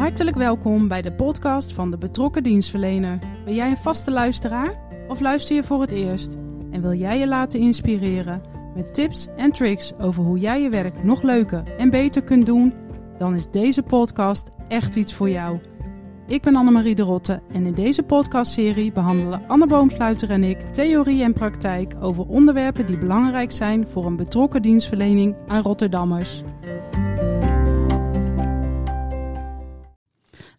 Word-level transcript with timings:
Hartelijk 0.00 0.36
welkom 0.36 0.88
bij 0.88 1.02
de 1.02 1.12
podcast 1.12 1.72
van 1.72 1.90
de 1.90 1.98
betrokken 1.98 2.42
dienstverlener. 2.42 3.18
Ben 3.44 3.54
jij 3.54 3.70
een 3.70 3.76
vaste 3.76 4.10
luisteraar 4.10 4.78
of 5.08 5.20
luister 5.20 5.54
je 5.56 5.62
voor 5.62 5.80
het 5.80 5.92
eerst? 5.92 6.36
En 6.70 6.80
wil 6.80 6.92
jij 6.92 7.18
je 7.18 7.26
laten 7.26 7.60
inspireren 7.60 8.42
met 8.74 8.94
tips 8.94 9.28
en 9.36 9.52
tricks 9.52 9.92
over 9.98 10.22
hoe 10.22 10.38
jij 10.38 10.62
je 10.62 10.68
werk 10.68 11.04
nog 11.04 11.22
leuker 11.22 11.62
en 11.78 11.90
beter 11.90 12.22
kunt 12.22 12.46
doen? 12.46 12.74
Dan 13.18 13.34
is 13.34 13.50
deze 13.50 13.82
podcast 13.82 14.50
echt 14.68 14.96
iets 14.96 15.14
voor 15.14 15.30
jou. 15.30 15.58
Ik 16.26 16.42
ben 16.42 16.56
Annemarie 16.56 16.94
de 16.94 17.02
Rotte 17.02 17.42
en 17.52 17.66
in 17.66 17.72
deze 17.72 18.02
podcastserie 18.02 18.92
behandelen 18.92 19.42
Anne 19.48 19.66
Boomsluiter 19.66 20.30
en 20.30 20.44
ik 20.44 20.60
theorie 20.72 21.22
en 21.22 21.32
praktijk 21.32 21.94
over 22.00 22.26
onderwerpen 22.26 22.86
die 22.86 22.98
belangrijk 22.98 23.52
zijn 23.52 23.88
voor 23.88 24.06
een 24.06 24.16
betrokken 24.16 24.62
dienstverlening 24.62 25.36
aan 25.46 25.62
Rotterdammers. 25.62 26.42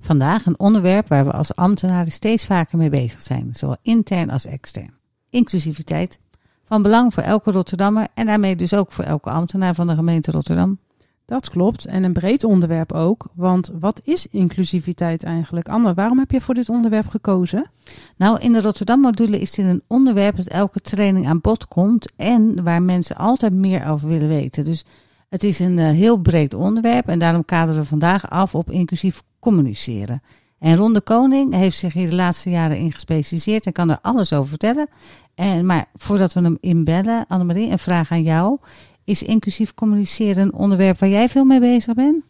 Vandaag 0.01 0.45
een 0.45 0.59
onderwerp 0.59 1.07
waar 1.07 1.25
we 1.25 1.31
als 1.31 1.55
ambtenaren 1.55 2.11
steeds 2.11 2.45
vaker 2.45 2.77
mee 2.77 2.89
bezig 2.89 3.21
zijn, 3.21 3.49
zowel 3.51 3.77
intern 3.81 4.29
als 4.29 4.45
extern. 4.45 4.93
Inclusiviteit, 5.29 6.19
van 6.65 6.81
belang 6.81 7.13
voor 7.13 7.23
elke 7.23 7.51
Rotterdammer 7.51 8.07
en 8.13 8.25
daarmee 8.25 8.55
dus 8.55 8.73
ook 8.73 8.91
voor 8.91 9.03
elke 9.03 9.29
ambtenaar 9.29 9.75
van 9.75 9.87
de 9.87 9.95
gemeente 9.95 10.31
Rotterdam. 10.31 10.79
Dat 11.25 11.49
klopt 11.49 11.85
en 11.85 12.03
een 12.03 12.13
breed 12.13 12.43
onderwerp 12.43 12.91
ook, 12.91 13.27
want 13.35 13.71
wat 13.79 14.01
is 14.03 14.27
inclusiviteit 14.27 15.23
eigenlijk? 15.23 15.69
Anne, 15.69 15.93
waarom 15.93 16.19
heb 16.19 16.31
je 16.31 16.41
voor 16.41 16.53
dit 16.53 16.69
onderwerp 16.69 17.07
gekozen? 17.07 17.69
Nou, 18.17 18.39
in 18.39 18.51
de 18.51 18.61
Rotterdam-module 18.61 19.39
is 19.39 19.51
dit 19.51 19.65
een 19.65 19.83
onderwerp 19.87 20.37
dat 20.37 20.47
elke 20.47 20.79
training 20.79 21.27
aan 21.27 21.41
bod 21.41 21.67
komt 21.67 22.11
en 22.15 22.63
waar 22.63 22.81
mensen 22.81 23.15
altijd 23.15 23.53
meer 23.53 23.87
over 23.87 24.07
willen 24.07 24.27
weten. 24.27 24.65
Dus 24.65 24.85
het 25.29 25.43
is 25.43 25.59
een 25.59 25.77
uh, 25.77 25.89
heel 25.89 26.17
breed 26.17 26.53
onderwerp 26.53 27.07
en 27.07 27.19
daarom 27.19 27.45
kaderen 27.45 27.81
we 27.81 27.87
vandaag 27.87 28.29
af 28.29 28.55
op 28.55 28.71
inclusief 28.71 29.23
communiceren. 29.41 30.21
En 30.59 30.75
Ron 30.75 30.93
de 30.93 31.01
Koning 31.01 31.53
heeft 31.53 31.77
zich 31.77 31.93
hier 31.93 32.09
de 32.09 32.15
laatste 32.15 32.49
jaren 32.49 32.77
in 32.77 32.91
gespecialiseerd 32.91 33.65
en 33.65 33.71
kan 33.71 33.89
er 33.89 33.99
alles 34.01 34.33
over 34.33 34.49
vertellen. 34.49 34.87
En, 35.35 35.65
maar 35.65 35.85
voordat 35.95 36.33
we 36.33 36.41
hem 36.41 36.57
inbellen, 36.59 37.25
Annemarie, 37.27 37.71
een 37.71 37.79
vraag 37.79 38.11
aan 38.11 38.23
jou. 38.23 38.57
Is 39.03 39.23
inclusief 39.23 39.73
communiceren 39.73 40.43
een 40.43 40.53
onderwerp 40.53 40.99
waar 40.99 41.09
jij 41.09 41.29
veel 41.29 41.45
mee 41.45 41.59
bezig 41.59 41.93
bent? 41.93 42.23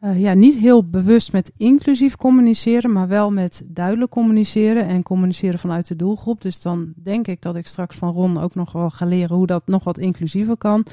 Uh, 0.00 0.20
ja, 0.20 0.34
niet 0.34 0.56
heel 0.56 0.88
bewust 0.88 1.32
met 1.32 1.52
inclusief 1.56 2.16
communiceren, 2.16 2.92
maar 2.92 3.08
wel 3.08 3.32
met 3.32 3.62
duidelijk 3.66 4.10
communiceren 4.10 4.86
en 4.86 5.02
communiceren 5.02 5.58
vanuit 5.58 5.88
de 5.88 5.96
doelgroep. 5.96 6.42
Dus 6.42 6.60
dan 6.60 6.92
denk 7.02 7.26
ik 7.26 7.42
dat 7.42 7.56
ik 7.56 7.66
straks 7.66 7.96
van 7.96 8.12
Ron 8.12 8.38
ook 8.38 8.54
nog 8.54 8.72
wel 8.72 8.90
ga 8.90 9.06
leren 9.06 9.36
hoe 9.36 9.46
dat 9.46 9.66
nog 9.66 9.84
wat 9.84 9.98
inclusiever 9.98 10.56
kan. 10.56 10.86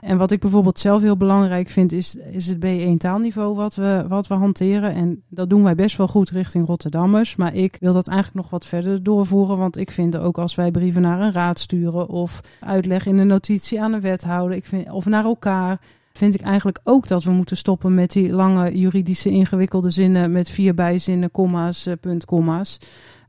En 0.00 0.18
wat 0.18 0.30
ik 0.30 0.40
bijvoorbeeld 0.40 0.78
zelf 0.78 1.02
heel 1.02 1.16
belangrijk 1.16 1.68
vind, 1.68 1.92
is, 1.92 2.16
is 2.30 2.46
het 2.46 2.56
B1 2.66 2.96
taalniveau 2.96 3.54
wat 3.54 3.74
we, 3.74 4.04
wat 4.08 4.26
we 4.26 4.34
hanteren. 4.34 4.94
En 4.94 5.22
dat 5.28 5.50
doen 5.50 5.62
wij 5.62 5.74
best 5.74 5.96
wel 5.96 6.08
goed 6.08 6.30
richting 6.30 6.66
Rotterdammers. 6.66 7.36
Maar 7.36 7.54
ik 7.54 7.76
wil 7.80 7.92
dat 7.92 8.08
eigenlijk 8.08 8.38
nog 8.38 8.50
wat 8.50 8.66
verder 8.66 9.02
doorvoeren. 9.02 9.58
Want 9.58 9.76
ik 9.76 9.90
vind 9.90 10.16
ook 10.16 10.38
als 10.38 10.54
wij 10.54 10.70
brieven 10.70 11.02
naar 11.02 11.20
een 11.20 11.32
raad 11.32 11.58
sturen 11.58 12.08
of 12.08 12.40
uitleg 12.60 13.06
in 13.06 13.18
een 13.18 13.26
notitie 13.26 13.82
aan 13.82 13.92
een 13.92 14.00
wethouder, 14.00 14.56
ik 14.56 14.66
vind, 14.66 14.90
of 14.90 15.06
naar 15.06 15.24
elkaar 15.24 15.80
vind 16.12 16.34
ik 16.34 16.40
eigenlijk 16.40 16.80
ook 16.84 17.08
dat 17.08 17.24
we 17.24 17.30
moeten 17.30 17.56
stoppen 17.56 17.94
met 17.94 18.10
die 18.12 18.32
lange 18.32 18.78
juridische 18.78 19.30
ingewikkelde 19.30 19.90
zinnen 19.90 20.32
met 20.32 20.50
vier 20.50 20.74
bijzinnen, 20.74 21.30
komma's, 21.30 21.86
uh, 21.86 21.94
puntkomma's. 22.00 22.78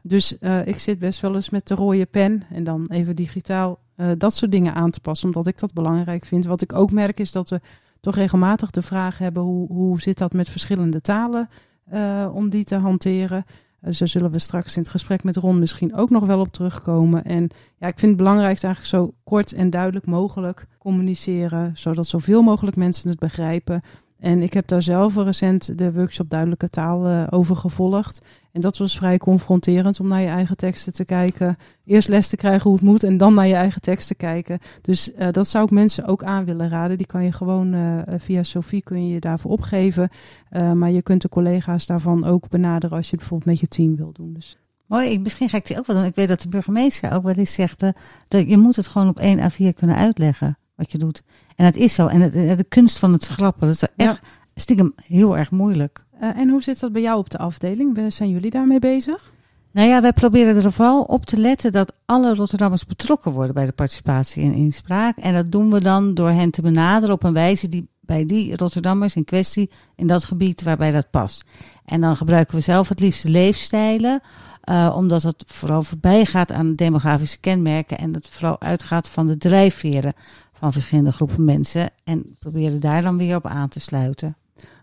Dus 0.02 0.36
uh, 0.40 0.68
ik 0.68 0.80
zit 0.80 1.00
best 1.00 1.20
wel 1.20 1.36
eens 1.36 1.50
met 1.50 1.68
de 1.68 1.76
rode 1.76 2.06
pen 2.06 2.44
en 2.50 2.64
dan 2.64 2.86
even 2.90 3.16
digitaal 3.16 3.80
uh, 4.02 4.12
dat 4.18 4.36
soort 4.36 4.52
dingen 4.52 4.74
aan 4.74 4.92
te 4.92 5.00
passen, 5.00 5.28
omdat 5.28 5.48
ik 5.48 5.60
dat 5.60 5.74
belangrijk 5.74 6.26
vind. 6.26 6.46
Wat 6.46 6.62
ik 6.62 6.74
ook 6.74 6.92
merk 6.92 7.20
is 7.20 7.32
dat 7.32 7.50
we 7.50 7.62
toch 8.00 8.16
regelmatig 8.16 8.70
de 8.70 8.82
vraag 8.82 9.18
hebben: 9.18 9.44
hoe, 9.44 9.68
hoe 9.68 10.02
zit 10.02 10.18
dat 10.18 10.34
met 10.34 10.50
verschillende 10.50 11.02
talen 11.02 11.50
uh, 11.94 12.30
om 12.34 12.50
die 12.50 12.64
te 12.64 12.76
hanteren? 12.76 13.46
Uh, 13.82 13.94
zo 13.94 14.06
zullen 14.06 14.32
we 14.32 14.40
straks 14.40 14.76
in 14.76 14.82
het 14.82 14.92
gesprek 14.92 15.24
met 15.24 15.36
Ron 15.36 15.60
misschien 15.60 15.96
ook 15.96 16.10
nog 16.10 16.26
wel 16.26 16.40
op 16.40 16.52
terugkomen. 16.52 17.24
En 17.24 17.50
ja, 17.78 17.88
ik 17.88 18.00
vind 18.00 18.12
het 18.12 18.18
belangrijkste 18.18 18.66
eigenlijk 18.66 18.96
zo 18.96 19.14
kort 19.24 19.54
en 19.54 19.70
duidelijk 19.70 20.06
mogelijk 20.06 20.68
communiceren, 20.78 21.72
zodat 21.78 22.08
zoveel 22.08 22.42
mogelijk 22.42 22.76
mensen 22.76 23.10
het 23.10 23.20
begrijpen. 23.20 23.82
En 24.22 24.42
ik 24.42 24.54
heb 24.54 24.68
daar 24.68 24.82
zelf 24.82 25.16
recent 25.16 25.78
de 25.78 25.94
workshop 25.94 26.30
Duidelijke 26.30 26.70
Taal 26.70 27.08
uh, 27.08 27.28
over 27.30 27.56
gevolgd. 27.56 28.22
En 28.52 28.62
dat 28.62 28.78
was 28.78 28.98
vrij 28.98 29.18
confronterend 29.18 30.00
om 30.00 30.08
naar 30.08 30.22
je 30.22 30.28
eigen 30.28 30.58
teksten 30.58 30.94
te 30.94 31.06
kijken. 31.06 31.58
Eerst 31.86 32.08
les 32.08 32.28
te 32.28 32.36
krijgen 32.36 32.64
hoe 32.64 32.74
het 32.74 32.88
moet 32.88 33.04
en 33.04 33.18
dan 33.18 33.34
naar 33.34 33.48
je 33.48 33.54
eigen 33.54 33.82
teksten 33.82 34.16
kijken. 34.16 34.60
Dus 34.82 35.12
uh, 35.12 35.28
dat 35.32 35.48
zou 35.48 35.64
ik 35.64 35.72
mensen 35.72 36.06
ook 36.06 36.24
aan 36.24 36.46
willen 36.46 36.70
raden. 36.70 36.98
Die 36.98 37.08
kan 37.08 37.24
je 37.24 37.32
gewoon 37.32 37.74
uh, 37.74 38.02
via 38.18 38.44
Sophie 38.44 38.84
kun 38.84 39.08
je 39.08 39.20
daarvoor 39.20 39.52
opgeven. 39.52 40.10
maar 40.50 40.92
je 40.92 41.02
kunt 41.02 41.22
de 41.22 41.30
collega's 41.30 41.86
daarvan 41.86 42.26
ook 42.26 42.50
benaderen 42.50 42.98
als 42.98 43.10
je 43.10 43.18
bijvoorbeeld 43.18 43.50
met 43.50 43.60
je 43.60 43.68
team 43.68 43.96
wil 43.96 44.12
doen. 44.12 44.34
Dus. 44.34 44.58
Mooi, 44.86 45.20
misschien 45.20 45.50
ga 45.50 45.58
ik 45.58 45.68
die 45.68 45.78
ook 45.78 45.86
wel 45.86 45.96
doen. 45.96 46.06
Ik 46.06 46.16
weet 46.16 46.28
dat 46.28 46.42
de 46.42 46.50
burgemeester 46.50 47.14
ook 47.14 47.24
wel 47.24 47.34
eens 47.34 47.54
zegt 47.54 47.80
dat 48.28 48.50
je 48.50 48.58
moet 48.58 48.76
het 48.76 48.88
gewoon 48.88 49.10
op 49.10 49.20
één 49.20 49.52
A4 49.52 49.76
kunnen 49.76 49.96
uitleggen 49.96 50.58
wat 50.82 50.92
je 50.92 50.98
doet. 50.98 51.24
En 51.62 51.68
het 51.68 51.76
is 51.76 51.94
zo. 51.94 52.08
En 52.08 52.22
het, 52.22 52.58
de 52.58 52.66
kunst 52.70 53.00
van 53.00 53.14
het 53.14 53.24
schrappen, 53.24 53.68
dat 53.68 53.76
is 53.76 53.88
echt 53.96 54.20
ja. 54.24 54.30
stiekem 54.56 54.94
heel 55.06 55.38
erg 55.38 55.52
moeilijk. 55.52 56.06
Uh, 56.22 56.38
en 56.38 56.50
hoe 56.50 56.64
zit 56.64 56.80
dat 56.80 56.92
bij 56.92 57.02
jou 57.02 57.18
op 57.18 57.30
de 57.30 57.38
afdeling? 57.38 58.14
Zijn 58.14 58.30
jullie 58.30 58.50
daarmee 58.50 58.80
bezig? 58.80 59.34
Nou 59.72 59.88
ja, 59.88 60.02
wij 60.02 60.14
proberen 60.14 60.56
er 60.56 60.72
vooral 60.72 61.02
op 61.02 61.26
te 61.26 61.38
letten 61.38 61.72
dat 61.72 61.94
alle 62.06 62.36
Rotterdammers 62.36 62.86
betrokken 62.86 63.32
worden 63.32 63.54
bij 63.54 63.66
de 63.66 63.72
participatie 63.72 64.44
en 64.44 64.54
inspraak. 64.54 65.18
En 65.18 65.34
dat 65.34 65.52
doen 65.52 65.72
we 65.72 65.82
dan 65.82 66.14
door 66.14 66.30
hen 66.30 66.52
te 66.52 66.62
benaderen 66.62 67.16
op 67.16 67.24
een 67.24 67.34
wijze 67.34 67.68
die 67.68 67.90
bij 68.00 68.26
die 68.26 68.56
Rotterdammers 68.56 69.16
in 69.16 69.26
kwestie 69.26 69.70
in 69.96 70.08
dat 70.08 70.24
gebied 70.24 70.64
waarbij 70.64 70.92
dat 70.92 71.10
past. 71.10 71.44
En 71.86 72.02
dan 72.02 72.16
gebruiken 72.16 72.56
we 72.56 72.62
zelf 72.62 72.90
het 72.90 73.00
liefste 73.00 73.30
leefstijlen, 73.30 74.22
uh, 74.70 74.94
omdat 74.96 75.24
het 75.24 75.44
vooral 75.48 75.84
voorbij 75.84 76.26
gaat 76.26 76.52
aan 76.52 76.76
demografische 76.76 77.40
kenmerken 77.40 77.98
en 77.98 78.14
het 78.14 78.28
vooral 78.30 78.62
uitgaat 78.62 79.08
van 79.08 79.28
de 79.28 79.38
drijfveren 79.38 80.14
van 80.62 80.72
verschillende 80.72 81.12
groepen 81.12 81.46
mensen 81.46 81.90
en 82.04 82.36
proberen 82.40 82.80
daar 82.80 83.02
dan 83.02 83.18
weer 83.18 83.36
op 83.36 83.46
aan 83.46 83.68
te 83.68 83.80
sluiten. 83.80 84.36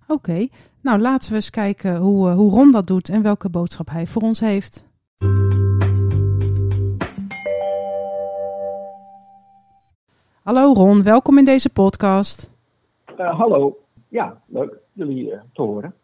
Oké, 0.02 0.12
okay. 0.12 0.50
nou 0.82 0.98
laten 0.98 1.30
we 1.30 1.34
eens 1.34 1.50
kijken 1.50 1.96
hoe, 1.96 2.28
uh, 2.28 2.34
hoe 2.34 2.50
Ron 2.50 2.70
dat 2.72 2.86
doet 2.86 3.08
en 3.08 3.22
welke 3.22 3.50
boodschap 3.50 3.90
hij 3.90 4.06
voor 4.06 4.22
ons 4.22 4.40
heeft. 4.40 4.84
Hallo 10.42 10.72
Ron, 10.72 11.02
welkom 11.02 11.38
in 11.38 11.44
deze 11.44 11.70
podcast. 11.70 12.50
Uh, 13.18 13.38
hallo, 13.38 13.78
ja, 14.08 14.40
leuk 14.46 14.78
jullie 14.92 15.30
uh, 15.30 15.40
te 15.52 15.62
horen. 15.62 15.94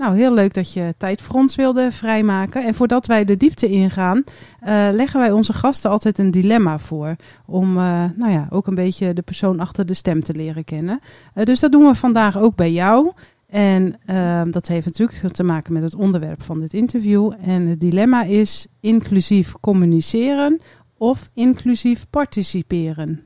Nou, 0.00 0.16
heel 0.16 0.34
leuk 0.34 0.54
dat 0.54 0.72
je 0.72 0.94
tijd 0.96 1.22
voor 1.22 1.34
ons 1.34 1.56
wilde 1.56 1.90
vrijmaken. 1.90 2.64
En 2.64 2.74
voordat 2.74 3.06
wij 3.06 3.24
de 3.24 3.36
diepte 3.36 3.68
ingaan, 3.68 4.16
uh, 4.16 4.24
leggen 4.92 5.20
wij 5.20 5.32
onze 5.32 5.52
gasten 5.52 5.90
altijd 5.90 6.18
een 6.18 6.30
dilemma 6.30 6.78
voor. 6.78 7.16
Om 7.46 7.76
uh, 7.76 8.04
nou 8.16 8.32
ja, 8.32 8.46
ook 8.50 8.66
een 8.66 8.74
beetje 8.74 9.12
de 9.12 9.22
persoon 9.22 9.60
achter 9.60 9.86
de 9.86 9.94
stem 9.94 10.22
te 10.22 10.34
leren 10.34 10.64
kennen. 10.64 11.00
Uh, 11.34 11.44
dus 11.44 11.60
dat 11.60 11.72
doen 11.72 11.86
we 11.86 11.94
vandaag 11.94 12.38
ook 12.38 12.56
bij 12.56 12.72
jou. 12.72 13.12
En 13.46 14.00
dat 14.50 14.68
heeft 14.68 14.86
natuurlijk 14.86 15.34
te 15.34 15.44
maken 15.44 15.72
met 15.72 15.82
het 15.82 15.94
onderwerp 15.94 16.42
van 16.42 16.60
dit 16.60 16.74
interview. 16.74 17.32
En 17.42 17.66
het 17.66 17.80
dilemma 17.80 18.22
is 18.22 18.68
inclusief 18.80 19.54
communiceren 19.60 20.60
of 20.98 21.30
inclusief 21.34 22.10
participeren. 22.10 23.24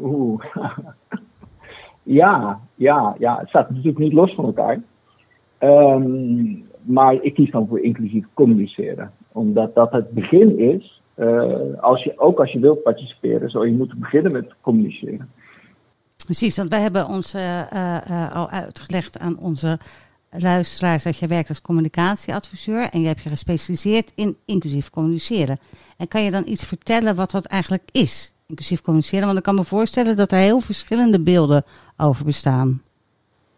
Oeh, 0.00 0.44
ja, 2.02 2.60
ja, 2.74 3.14
ja, 3.18 3.38
het 3.38 3.48
staat 3.48 3.70
natuurlijk 3.70 3.98
niet 3.98 4.12
los 4.12 4.34
van 4.34 4.44
elkaar. 4.44 4.80
Um, 5.64 6.64
maar 6.82 7.14
ik 7.22 7.34
kies 7.34 7.50
dan 7.50 7.66
voor 7.68 7.80
inclusief 7.80 8.24
communiceren. 8.34 9.12
Omdat 9.32 9.74
dat 9.74 9.92
het 9.92 10.10
begin 10.10 10.58
is. 10.58 11.02
Uh, 11.16 11.44
als 11.80 12.04
je, 12.04 12.12
ook 12.16 12.40
als 12.40 12.52
je 12.52 12.58
wilt 12.58 12.82
participeren, 12.82 13.50
zou 13.50 13.66
je 13.66 13.76
moeten 13.76 13.98
beginnen 13.98 14.32
met 14.32 14.54
communiceren. 14.60 15.28
Precies, 16.24 16.56
want 16.56 16.68
wij 16.68 16.80
hebben 16.80 17.08
ons 17.08 17.34
uh, 17.34 17.60
uh, 17.72 18.34
al 18.34 18.48
uitgelegd 18.48 19.18
aan 19.18 19.38
onze 19.38 19.78
luisteraars 20.30 21.02
dat 21.02 21.16
je 21.16 21.26
werkt 21.26 21.48
als 21.48 21.60
communicatieadviseur 21.60 22.88
en 22.90 23.00
je 23.00 23.06
hebt 23.06 23.22
je 23.22 23.28
gespecialiseerd 23.28 24.12
in 24.14 24.36
inclusief 24.44 24.90
communiceren. 24.90 25.58
En 25.96 26.08
kan 26.08 26.22
je 26.22 26.30
dan 26.30 26.46
iets 26.46 26.64
vertellen 26.64 27.16
wat 27.16 27.30
dat 27.30 27.44
eigenlijk 27.44 27.88
is, 27.92 28.34
inclusief 28.46 28.80
communiceren? 28.80 29.26
Want 29.26 29.38
ik 29.38 29.44
kan 29.44 29.54
me 29.54 29.64
voorstellen 29.64 30.16
dat 30.16 30.32
er 30.32 30.38
heel 30.38 30.60
verschillende 30.60 31.20
beelden 31.20 31.64
over 31.96 32.24
bestaan. 32.24 32.82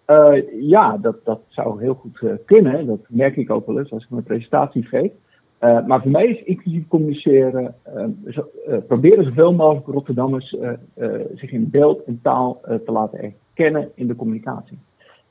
Uh, 0.06 0.60
ja, 0.60 0.96
dat, 0.96 1.24
dat 1.24 1.40
zou 1.48 1.80
heel 1.80 1.94
goed 1.94 2.20
uh, 2.22 2.32
kunnen. 2.44 2.86
Dat 2.86 3.00
merk 3.08 3.36
ik 3.36 3.50
ook 3.50 3.66
wel 3.66 3.78
eens 3.78 3.92
als 3.92 4.04
ik 4.04 4.10
mijn 4.10 4.22
presentatie 4.22 4.82
geef. 4.82 5.10
Uh, 5.60 5.86
maar 5.86 6.02
voor 6.02 6.10
mij 6.10 6.26
is 6.26 6.42
inclusief 6.42 6.88
communiceren, 6.88 7.74
zo, 8.28 8.48
proberen 8.86 9.24
zoveel 9.24 9.52
mogelijk 9.52 9.86
Rotterdammers 9.86 10.56
zich 11.34 11.52
in 11.52 11.70
beeld 11.70 12.04
en 12.04 12.20
taal 12.22 12.60
te 12.60 12.92
laten 12.92 13.18
erkennen 13.18 13.90
in 13.94 14.06
de 14.06 14.16
communicatie. 14.16 14.78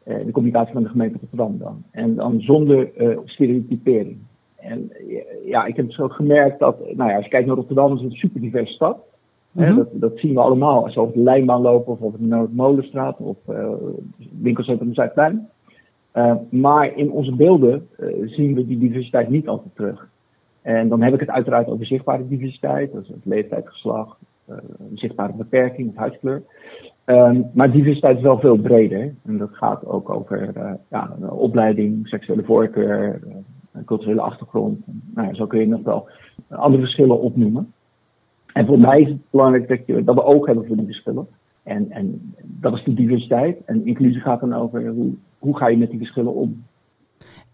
de 0.04 0.31
communicatie 0.31 0.74
van 0.74 0.84
de 0.84 0.90
gemeente 0.90 1.18
Rotterdam 1.20 1.58
dan. 1.58 1.84
En 1.92 2.16
dan 2.16 2.42
zonder 2.42 2.90
stereotypering. 3.25 4.18
En 4.56 4.92
ja, 5.46 5.66
ik 5.66 5.75
heb 5.75 5.86
dus 5.86 6.00
ook 6.00 6.14
gemerkt 6.14 6.60
dat, 6.60 6.80
nou 6.80 7.10
ja, 7.10 7.16
als 7.16 7.24
je 7.24 7.31
kijkt 7.31 7.48
naar 7.48 7.56
Rotterdam, 7.56 7.94
is 7.94 8.02
het 8.02 8.12
een 8.12 8.18
super 8.18 8.42
diverse 8.42 8.74
stad. 8.74 8.98
Mm-hmm. 9.54 9.76
dat, 9.76 9.88
dat, 9.92 10.12
zien 10.16 10.34
we 10.34 10.40
allemaal. 10.40 10.84
Als 10.84 10.96
we 10.96 11.02
over 11.02 11.14
de 11.14 11.20
lijnbaan 11.20 11.62
lopen 11.62 11.94
of 11.94 12.02
over 12.02 12.20
de 12.20 12.26
Noordmolenstraat 12.26 13.18
of 13.18 13.38
uh, 13.50 13.70
winkelcentrum 14.42 14.94
Zuidplein. 14.94 15.50
maar 16.50 16.98
in 16.98 17.12
onze 17.12 17.36
beelden 17.36 17.88
zien 18.26 18.54
we 18.54 18.68
die 18.68 18.78
diversiteit 18.78 19.30
niet 19.30 19.48
altijd 19.48 19.76
terug. 19.76 20.08
En 20.62 20.90
dan 20.90 21.02
heb 21.02 21.14
ik 21.14 21.20
het 21.20 21.30
uiteraard 21.30 21.68
over 21.68 21.86
zichtbare 21.86 22.28
diversiteit, 22.28 22.94
dat 22.94 23.02
is 23.02 23.08
het 23.08 23.26
leeftijd, 23.26 23.68
geslacht, 23.68 24.18
zichtbare 24.94 25.34
beperking 25.34 25.90
of 25.90 25.96
huidskleur. 25.96 26.44
Um, 27.06 27.50
maar 27.54 27.72
diversiteit 27.72 28.18
is 28.18 28.24
wel 28.24 28.40
veel 28.40 28.58
breder. 28.58 29.16
En 29.26 29.38
dat 29.38 29.50
gaat 29.52 29.86
ook 29.86 30.10
over 30.10 30.52
uh, 30.58 30.72
ja, 30.90 31.16
opleiding, 31.30 32.08
seksuele 32.08 32.44
voorkeur, 32.44 33.20
uh, 33.28 33.84
culturele 33.86 34.22
achtergrond. 34.22 34.80
Nou 35.14 35.28
ja, 35.28 35.34
zo 35.34 35.48
kun 35.48 35.60
je 35.60 35.68
nog 35.68 35.84
wel 35.84 36.10
andere 36.50 36.84
verschillen 36.84 37.20
opnoemen. 37.20 37.74
En 38.54 38.66
voor 38.66 38.80
mij 38.80 39.02
is 39.02 39.08
het 39.08 39.18
belangrijk 39.30 39.68
dat, 39.68 39.80
je, 39.86 40.04
dat 40.04 40.16
we 40.16 40.24
oog 40.24 40.46
hebben 40.46 40.68
voor 40.68 40.76
die 40.76 40.86
verschillen. 40.86 41.28
En, 41.64 41.92
en 41.92 42.34
dat 42.42 42.74
is 42.74 42.84
de 42.84 42.94
diversiteit. 42.94 43.58
En 43.66 43.86
inclusie 43.86 44.22
gaat 44.22 44.40
dan 44.40 44.54
over 44.54 44.88
hoe, 44.88 45.14
hoe 45.40 45.58
ga 45.58 45.68
je 45.68 45.78
met 45.78 45.90
die 45.90 46.00
verschillen 46.00 46.34
om. 46.34 46.64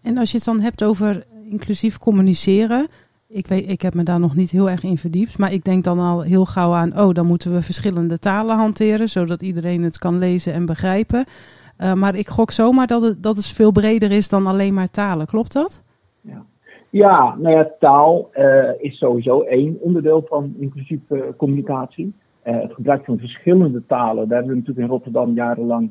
En 0.02 0.18
als 0.18 0.30
je 0.30 0.36
het 0.36 0.46
dan 0.46 0.60
hebt 0.60 0.84
over 0.84 1.24
inclusief 1.50 1.98
communiceren, 1.98 2.86
ik, 3.28 3.46
weet, 3.46 3.68
ik 3.68 3.80
heb 3.82 3.94
me 3.94 4.02
daar 4.02 4.20
nog 4.20 4.36
niet 4.36 4.50
heel 4.50 4.70
erg 4.70 4.82
in 4.82 4.98
verdiept. 4.98 5.38
Maar 5.38 5.52
ik 5.52 5.64
denk 5.64 5.84
dan 5.84 5.98
al 5.98 6.20
heel 6.20 6.44
gauw 6.44 6.72
aan, 6.72 6.98
oh, 6.98 7.14
dan 7.14 7.26
moeten 7.26 7.52
we 7.52 7.62
verschillende 7.62 8.18
talen 8.18 8.56
hanteren, 8.56 9.08
zodat 9.08 9.42
iedereen 9.42 9.82
het 9.82 9.98
kan 9.98 10.18
lezen 10.18 10.52
en 10.52 10.66
begrijpen. 10.66 11.24
Uh, 11.78 11.92
maar 11.92 12.14
ik 12.14 12.28
gok 12.28 12.50
zomaar 12.50 12.86
dat 12.86 13.02
het, 13.02 13.22
dat 13.22 13.36
het 13.36 13.46
veel 13.46 13.72
breder 13.72 14.10
is 14.10 14.28
dan 14.28 14.46
alleen 14.46 14.74
maar 14.74 14.90
talen. 14.90 15.26
Klopt 15.26 15.52
dat? 15.52 15.82
Ja, 16.90 17.36
nou 17.38 17.54
ja, 17.56 17.70
taal 17.78 18.30
uh, 18.38 18.70
is 18.78 18.98
sowieso 18.98 19.42
één 19.42 19.76
onderdeel 19.80 20.24
van 20.28 20.54
inclusieve 20.58 21.16
uh, 21.16 21.22
communicatie. 21.36 22.14
het 22.42 22.72
gebruik 22.72 23.04
van 23.04 23.18
verschillende 23.18 23.86
talen, 23.86 24.28
daar 24.28 24.38
hebben 24.38 24.56
we 24.56 24.60
natuurlijk 24.60 24.86
in 24.86 24.92
Rotterdam 24.92 25.34
jarenlang 25.34 25.90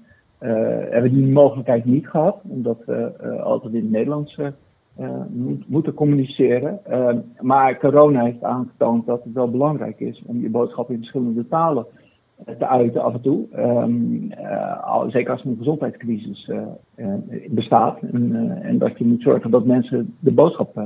hebben 0.90 1.13
die 1.13 1.28
mogelijkheid 1.28 1.86
niet 1.86 2.07
gehad, 2.07 2.38
omdat 2.44 2.78
we 2.86 3.12
altijd 3.44 3.74
in 3.74 3.81
het 3.81 3.92
Nederlands 3.92 4.38
uh, 5.00 5.07
moet, 5.30 5.69
moeten 5.69 5.94
communiceren. 5.94 6.80
Uh, 6.90 7.10
maar 7.40 7.80
corona 7.80 8.24
heeft 8.24 8.44
aangetoond 8.44 9.06
dat 9.06 9.24
het 9.24 9.34
wel 9.34 9.52
belangrijk 9.52 10.00
is 10.00 10.24
om 10.25 10.42
je 10.42 10.50
boodschap 10.50 10.90
in 10.90 10.98
verschillende 10.98 11.48
talen 11.48 11.86
uh, 11.86 11.99
te 12.46 12.68
uiten 12.68 13.04
af 13.04 13.14
en 13.14 13.22
toe. 13.22 13.48
Um, 13.58 14.32
al, 14.84 15.10
zeker 15.10 15.32
als 15.32 15.42
er 15.42 15.48
een 15.48 15.58
gezondheidscrisis 15.58 16.52
bestaat. 17.50 18.02
En, 18.02 18.58
en, 18.62 18.78
dat 18.78 18.98
je 18.98 19.06
moet 19.06 19.22
zorgen 19.22 19.52
dat 19.52 19.66
mensen 19.66 20.16
de 20.20 20.32
boodschap 20.32 20.82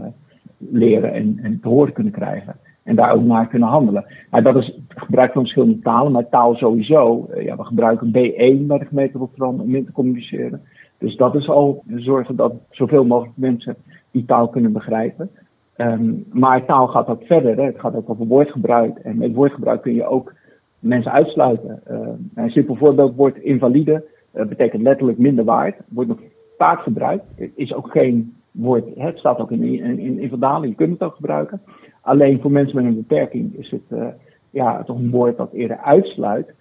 leren 0.58 1.14
en, 1.14 1.40
en 1.44 1.60
te 1.60 1.68
horen 1.68 1.94
kunnen 1.94 2.14
krijgen. 2.14 2.56
En 2.84 2.96
daar 2.96 3.14
ook 3.14 3.24
naar 3.24 3.48
kunnen 3.48 3.70
handelen. 3.70 4.06
Maar 4.30 4.44
dat 4.44 4.56
is 4.56 4.66
het 4.66 5.00
gebruik 5.00 5.32
van 5.32 5.42
verschillende 5.42 5.80
talen, 5.80 6.12
maar 6.12 6.30
taal 6.30 6.56
sowieso. 6.56 7.30
ja, 7.36 7.56
we 7.56 7.64
gebruiken 7.64 8.08
B1 8.08 8.66
bij 8.68 8.78
de 8.78 8.86
gemeente 8.86 9.18
Rotterdam 9.18 9.60
om 9.60 9.76
in 9.76 9.86
te 9.86 9.92
communiceren. 9.92 10.62
Dus 10.98 11.16
dat 11.16 11.36
is 11.36 11.50
al 11.50 11.84
zorgen 11.96 12.36
dat 12.36 12.54
zoveel 12.70 13.06
mogelijk 13.06 13.38
mensen 13.38 13.76
die 14.12 14.26
taal 14.26 14.48
kunnen 14.48 14.72
begrijpen. 14.72 15.30
Um, 15.78 16.26
maar 16.32 16.66
taal 16.66 16.88
gaat 16.88 17.08
ook 17.08 17.24
verder. 17.24 17.56
Hè. 17.56 17.64
Het 17.64 17.80
gaat 17.80 17.96
ook 17.96 18.10
over 18.10 18.26
woordgebruik. 18.26 18.98
En 18.98 19.18
met 19.18 19.34
woordgebruik 19.34 19.82
kun 19.82 19.94
je 19.94 20.06
ook 20.06 20.34
mensen 20.84 21.12
uitsluiten. 21.12 21.82
Uh, 21.92 22.08
een 22.36 22.50
simpel 22.50 22.76
voorbeeld, 22.76 23.16
woord 23.16 23.38
invalide 23.38 24.06
uh, 24.36 24.46
betekent 24.46 24.82
letterlijk 24.82 25.18
minder 25.18 25.46
waard. 25.46 25.76
Wordt 25.90 26.10
nog 26.10 26.20
vaak 26.58 26.80
gebruikt. 26.80 27.24
Is 27.56 27.74
ook 27.74 27.92
geen 27.92 28.36
woord, 28.52 28.86
het 28.96 29.18
staat 29.18 29.40
ook 29.40 29.52
in, 29.52 29.64
in, 29.64 30.00
in, 30.00 30.22
je 30.62 30.76
kunt 30.76 30.92
het 30.92 31.04
ook 31.04 31.16
gebruiken. 31.16 31.62
Alleen 32.02 32.42
voor 32.42 32.52
mensen 32.52 32.76
met 32.76 32.86
een 32.86 32.96
beperking 32.96 33.58
is 33.58 33.70
het 33.70 33.82
uh, 33.90 34.08
ja, 34.50 34.84
toch 34.84 34.98
een 34.98 35.12
woord 35.12 35.38
dat 35.38 35.54
eerder 35.54 35.78
uitsluit 35.78 36.54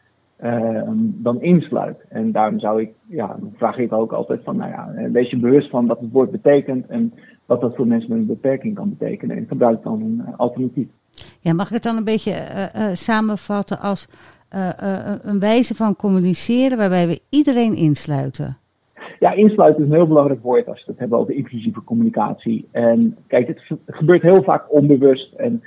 Ehm, 0.43 0.97
dan 0.99 1.41
insluit. 1.41 2.05
En 2.09 2.33
daarom 2.33 2.59
zou 2.59 2.81
ik, 2.81 2.91
ja, 3.09 3.37
vraag 3.55 3.79
ik 3.79 3.93
ook 3.93 4.13
altijd 4.13 4.41
van, 4.45 4.57
nou 4.57 4.71
ja, 4.71 4.93
eh, 4.97 5.11
wees 5.11 5.31
je 5.31 5.39
bewust 5.39 5.71
van 5.71 5.87
wat 5.87 6.01
het 6.01 6.13
woord 6.13 6.31
betekent 6.31 6.87
en 6.87 7.13
wat 7.47 7.61
dat 7.61 7.77
voor 7.77 7.87
mensen 7.87 8.11
met 8.11 8.19
een 8.19 8.27
beperking 8.27 8.75
kan 8.75 8.97
betekenen. 8.99 9.37
En 9.37 9.47
gebruik 9.49 9.83
dan 9.83 10.01
een 10.01 10.23
uh, 10.29 10.39
alternatief. 10.39 10.89
Ja, 11.41 11.53
mag 11.53 11.67
ik 11.67 11.75
het 11.75 11.83
dan 11.83 11.97
een 11.97 12.05
beetje 12.05 12.33
uh, 12.77 12.87
samenvatten 12.93 13.79
als 13.79 14.09
een 15.23 15.41
wijze 15.41 15.75
van 15.75 15.97
communiceren 15.97 16.79
waarbij 16.79 17.07
we 17.07 17.21
iedereen 17.31 17.75
insluiten? 17.77 18.57
Ja, 19.21 19.33
insluiten 19.33 19.85
is 19.85 19.91
een 19.91 19.97
heel 19.97 20.07
belangrijk 20.07 20.43
woord 20.43 20.69
als 20.69 20.85
we 20.85 20.91
het 20.91 21.01
hebben 21.01 21.19
over 21.19 21.35
inclusieve 21.35 21.85
communicatie. 21.85 22.69
En 22.71 23.17
kijk, 23.27 23.47
het 23.47 23.61
gebeurt 23.87 24.23
heel 24.23 24.43
vaak 24.43 24.73
onbewust 24.73 25.33
en 25.33 25.63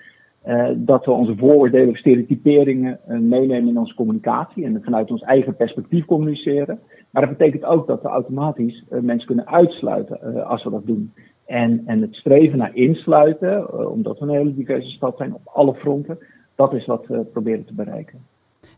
uh, 0.47 0.67
dat 0.75 1.05
we 1.05 1.11
onze 1.11 1.35
vooroordelen 1.35 1.89
of 1.89 1.97
stereotyperingen 1.97 2.99
uh, 3.09 3.19
meenemen 3.19 3.67
in 3.67 3.77
onze 3.77 3.95
communicatie 3.95 4.65
en 4.65 4.81
vanuit 4.83 5.11
ons 5.11 5.21
eigen 5.21 5.55
perspectief 5.55 6.05
communiceren. 6.05 6.79
Maar 7.09 7.27
dat 7.27 7.37
betekent 7.37 7.65
ook 7.65 7.87
dat 7.87 8.01
we 8.01 8.07
automatisch 8.07 8.83
uh, 8.91 8.99
mensen 8.99 9.27
kunnen 9.27 9.47
uitsluiten 9.47 10.45
als 10.45 10.63
we 10.63 10.69
dat 10.69 10.85
doen. 10.85 11.13
En, 11.45 11.83
en 11.85 12.01
het 12.01 12.15
streven 12.15 12.57
naar 12.57 12.75
insluiten, 12.75 13.89
omdat 13.91 14.19
we 14.19 14.25
een 14.25 14.37
hele 14.37 14.55
diverse 14.55 14.89
stad 14.89 15.17
zijn 15.17 15.33
op 15.33 15.41
alle 15.45 15.73
fronten, 15.73 16.17
dat 16.55 16.73
is 16.73 16.85
wat 16.85 17.07
we 17.07 17.17
proberen 17.17 17.65
te 17.65 17.73
bereiken. 17.73 18.19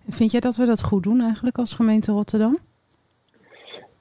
Vind 0.08 0.32
jij 0.32 0.40
dat 0.40 0.56
we 0.56 0.66
dat 0.66 0.84
goed 0.84 1.04
doen 1.04 1.22
eigenlijk 1.22 1.58
als 1.58 1.74
gemeente 1.74 2.12
Rotterdam? 2.12 2.58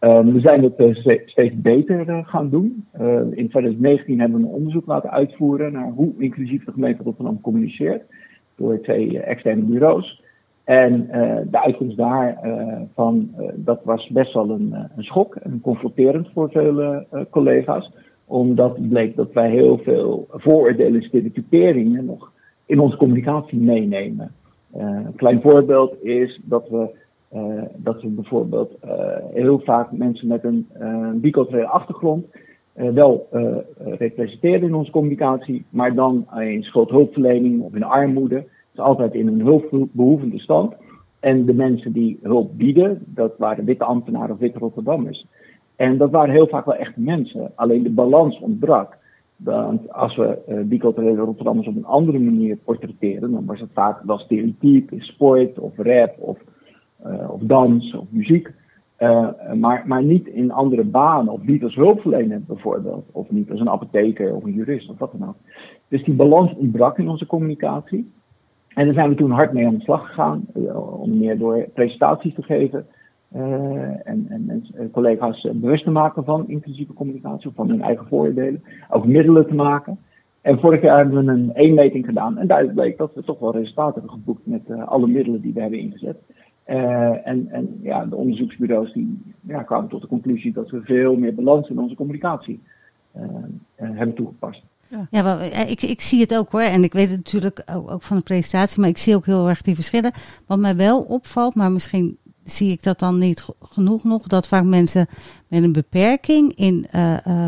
Um, 0.01 0.33
we 0.33 0.41
zijn 0.41 0.63
het 0.63 0.81
uh, 0.81 0.95
steeds 1.27 1.55
beter 1.55 2.09
uh, 2.09 2.27
gaan 2.27 2.49
doen. 2.51 2.87
Uh, 3.01 3.21
in 3.21 3.49
2019 3.49 4.21
hebben 4.21 4.41
we 4.41 4.47
een 4.47 4.53
onderzoek 4.53 4.87
laten 4.87 5.11
uitvoeren 5.11 5.73
naar 5.73 5.91
hoe 5.91 6.13
inclusief 6.19 6.65
de 6.65 6.73
gemeente 6.73 7.03
Rotterdam 7.03 7.41
communiceert 7.41 8.03
door 8.57 8.81
twee 8.81 9.21
externe 9.21 9.63
bureaus. 9.63 10.25
En 10.65 11.07
de 11.51 11.63
uitkomst 11.63 11.97
daarvan, 11.97 13.35
dat 13.55 13.81
was 13.85 14.09
best 14.09 14.33
wel 14.33 14.51
een, 14.51 14.75
een 14.97 15.05
schok 15.05 15.35
en 15.35 15.61
confronterend 15.61 16.29
voor 16.33 16.51
vele 16.51 17.07
collega's. 17.31 17.91
Omdat 18.27 18.89
bleek 18.89 19.17
dat 19.17 19.33
wij 19.33 19.51
heel 19.51 19.79
veel 19.79 20.27
vooroordelen 20.31 21.01
en 21.01 21.07
stereotyperingen 21.09 22.05
nog 22.05 22.33
in 22.67 22.81
onze 22.81 22.97
communicatie 22.97 23.59
meenemen. 23.59 24.33
een 24.73 25.15
klein 25.17 25.41
voorbeeld 25.41 26.05
is 26.05 26.41
dat 26.45 26.69
we 26.69 27.05
uh, 27.35 27.63
dat 27.77 28.03
we 28.03 28.09
bijvoorbeeld 28.09 28.73
uh, 28.85 28.91
heel 29.33 29.59
vaak 29.59 29.93
mensen 29.93 30.29
met 30.29 30.45
een 30.45 30.69
biculturele 31.21 31.67
achtergrond 31.67 32.27
wel 32.75 33.29
representeren 33.77 34.63
in 34.63 34.75
onze 34.75 34.91
communicatie, 34.91 35.65
maar 35.71 35.95
dan 35.95 36.27
in 36.39 36.63
schuldhulpverlening 36.63 37.63
of 37.63 37.75
in 37.75 37.83
armoede. 37.83 38.45
Dus 38.71 38.85
altijd 38.85 39.15
in 39.15 39.27
een 39.27 39.41
hulpbehoevende 39.41 40.39
stand. 40.39 40.75
En 41.21 41.45
de 41.45 41.55
mensen 41.55 41.93
die 41.93 42.19
hulp 42.23 42.51
bieden, 42.57 43.03
dat 43.05 43.35
waren 43.39 43.65
witte 43.65 43.85
ambtenaren 43.85 44.35
of 44.35 44.39
witte 44.39 44.59
Rotterdammers. 44.59 45.27
En 45.77 45.99
dat 45.99 46.11
waren 46.11 46.35
heel 46.35 46.49
vaak 46.49 46.65
wel 46.65 46.75
echte 46.75 47.01
mensen, 47.01 47.53
alleen 47.55 47.83
de 47.83 47.91
balans 47.91 48.39
ontbrak. 48.41 48.97
Want 49.37 49.93
als 49.93 50.17
we 50.17 50.39
uh, 50.49 50.61
biculturele 50.61 51.21
Rotterdammers 51.21 51.67
op 51.67 51.77
een 51.77 51.85
andere 51.85 52.19
manier 52.19 52.57
portretteren, 52.57 53.33
dan 53.33 53.45
was 53.47 53.61
het 53.61 53.71
vaak 53.73 54.03
wel 54.03 54.19
stereotyp, 54.19 54.91
sport 54.97 55.59
of 55.59 55.77
rap 55.77 56.15
of 56.19 56.39
uh, 57.07 57.31
of 57.31 57.41
dans 57.41 57.95
of 57.95 58.05
muziek. 58.09 58.51
Uh, 58.99 59.29
maar, 59.55 59.85
maar 59.87 60.03
niet 60.03 60.27
in 60.27 60.53
andere 60.53 60.85
banen, 60.85 61.33
of 61.33 61.43
niet 61.43 61.63
als 61.63 61.75
hulpverlener 61.75 62.43
bijvoorbeeld, 62.47 63.07
of 63.13 63.31
niet 63.31 63.51
als 63.51 63.61
een 63.61 63.71
apotheker 63.71 64.35
of 64.35 64.45
een 64.45 64.53
jurist 64.53 64.91
of 64.91 64.99
wat 64.99 65.13
dan 65.19 65.29
ook. 65.29 65.37
Dus 65.89 66.05
die 66.05 66.15
balans 66.15 66.55
ontbrak 66.55 66.99
in 66.99 67.09
onze 67.09 67.27
communicatie. 67.27 68.13
En 68.75 68.85
daar 68.85 68.95
zijn 68.95 69.09
we 69.09 69.15
toen 69.15 69.31
hard 69.31 69.53
mee 69.53 69.67
aan 69.67 69.75
de 69.75 69.81
slag 69.81 70.07
gegaan, 70.07 70.47
om 71.01 71.19
meer 71.19 71.39
door 71.39 71.69
presentaties 71.75 72.35
te 72.35 72.43
geven 72.43 72.87
en, 73.33 74.27
en, 74.29 74.65
en, 74.75 74.91
collega's 74.91 75.49
bewust 75.53 75.85
te 75.85 75.91
maken 75.91 76.25
van 76.25 76.49
inclusieve 76.49 76.93
communicatie, 76.93 77.49
of 77.49 77.55
van 77.55 77.69
hun 77.69 77.83
eigen 77.83 78.07
voordelen, 78.07 78.63
ook 78.91 79.07
middelen 79.07 79.47
te 79.47 79.55
maken. 79.55 79.99
En 80.41 80.59
vorig 80.59 80.83
jaar 80.83 80.99
hebben 80.99 81.25
we 81.25 81.33
een 81.33 81.51
eenmeting 81.51 82.05
gedaan 82.05 82.39
en 82.39 82.47
daaruit 82.47 82.75
bleek 82.75 82.99
dat 82.99 83.15
we 83.15 83.25
toch 83.25 83.39
wel 83.39 83.53
resultaten 83.53 84.01
hebben 84.01 84.11
geboekt 84.11 84.47
met 84.47 84.71
alle 84.87 85.07
middelen 85.07 85.41
die 85.41 85.53
we 85.53 85.61
hebben 85.61 85.79
ingezet. 85.79 86.17
Uh, 86.69 87.27
en, 87.27 87.49
en 87.51 87.79
ja, 87.83 88.05
de 88.05 88.17
onderzoeksbureaus 88.17 88.93
die, 88.93 89.35
ja, 89.41 89.63
kwamen 89.63 89.89
tot 89.89 90.01
de 90.01 90.07
conclusie 90.07 90.53
dat 90.53 90.71
we 90.71 90.81
veel 90.83 91.17
meer 91.17 91.35
balans 91.35 91.69
in 91.69 91.79
onze 91.79 91.95
communicatie 91.95 92.61
uh, 93.17 93.23
uh, 93.23 93.29
hebben 93.77 94.15
toegepast. 94.15 94.63
Ja, 94.89 95.07
ja 95.11 95.25
wel, 95.25 95.41
ik, 95.69 95.83
ik 95.83 96.01
zie 96.01 96.21
het 96.21 96.37
ook 96.37 96.51
hoor. 96.51 96.61
En 96.61 96.83
ik 96.83 96.93
weet 96.93 97.09
het 97.09 97.17
natuurlijk 97.17 97.63
ook, 97.75 97.91
ook, 97.91 98.03
van 98.03 98.17
de 98.17 98.23
presentatie, 98.23 98.81
maar 98.81 98.89
ik 98.89 98.99
zie 98.99 99.15
ook 99.15 99.27
heel 99.27 99.49
erg 99.49 99.63
die 99.63 99.75
verschillen. 99.75 100.13
Wat 100.47 100.59
mij 100.59 100.77
wel 100.77 101.03
opvalt, 101.03 101.55
maar 101.55 101.71
misschien 101.71 102.19
zie 102.47 102.71
ik 102.71 102.83
dat 102.83 102.99
dan 102.99 103.19
niet 103.19 103.47
genoeg 103.61 104.05
nog, 104.05 104.23
dat 104.23 104.49
vaak 104.49 104.65
mensen 104.65 105.07
met 105.49 105.63
een 105.63 105.73
beperking 105.73 106.55
in 106.55 106.87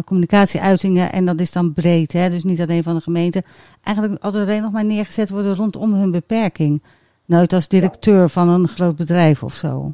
communicatieuitingen, 0.05 1.13
en 1.13 1.25
dat 1.25 1.41
is 1.41 1.53
dan 1.53 1.73
breed, 1.73 2.13
hè, 2.13 2.31
dus 2.31 2.45
niet 2.45 2.61
alleen 2.61 2.83
van 2.83 2.95
de 2.95 3.01
gemeente, 3.01 3.45
eigenlijk 3.83 4.23
altijd 4.23 4.47
alleen 4.47 4.63
nog 4.63 4.73
maar 4.73 4.85
neergezet 4.85 5.31
worden 5.31 5.55
rondom 5.55 5.93
hun 5.93 6.11
beperking. 6.11 6.83
Nooit 7.25 7.53
als 7.53 7.69
directeur 7.69 8.29
van 8.29 8.49
een 8.49 8.69
groot 8.69 8.97
bedrijf 8.97 9.43
of 9.43 9.55
zo. 9.55 9.93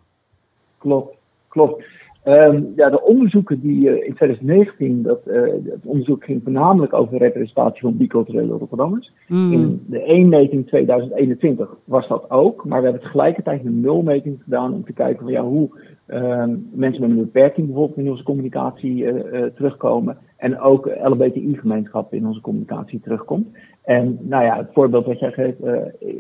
Klopt, 0.79 1.17
klopt. 1.49 1.85
Um, 2.27 2.73
ja, 2.77 2.91
de 2.91 3.03
onderzoeken 3.03 3.61
die 3.61 3.89
uh, 3.89 4.07
in 4.07 4.15
2019, 4.15 5.03
dat, 5.03 5.21
uh, 5.27 5.41
het 5.65 5.85
onderzoek 5.85 6.25
ging 6.25 6.41
voornamelijk 6.43 6.93
over 6.93 7.19
representatie 7.19 7.81
van 7.81 7.97
biculturele 7.97 8.57
Rotterdammers. 8.57 9.13
Mm. 9.29 9.53
In 9.53 9.85
de 9.87 10.03
eenmeting 10.03 10.67
2021 10.67 11.77
was 11.85 12.09
dat 12.09 12.31
ook, 12.31 12.65
maar 12.65 12.79
we 12.79 12.85
hebben 12.85 13.03
tegelijkertijd 13.03 13.65
een 13.65 13.81
nulmeting 13.81 14.43
gedaan 14.43 14.73
om 14.73 14.85
te 14.85 14.93
kijken 14.93 15.23
van 15.23 15.33
ja, 15.33 15.43
hoe 15.43 15.69
ehm, 16.07 16.57
mensen 16.73 17.01
met 17.01 17.11
een 17.11 17.17
beperking 17.17 17.67
bijvoorbeeld 17.67 17.99
in 17.99 18.11
onze 18.11 18.23
communicatie 18.23 19.07
terugkomen. 19.55 20.17
En 20.37 20.61
ook 20.61 20.91
LBTI-gemeenschap 21.03 22.15
in 22.15 22.27
onze 22.27 22.41
communicatie 22.41 23.01
terugkomt. 23.01 23.47
En 23.83 24.19
nou 24.21 24.45
ja, 24.45 24.57
het 24.57 24.69
voorbeeld 24.73 25.07
wat 25.07 25.19
jij 25.19 25.33
geeft 25.33 25.59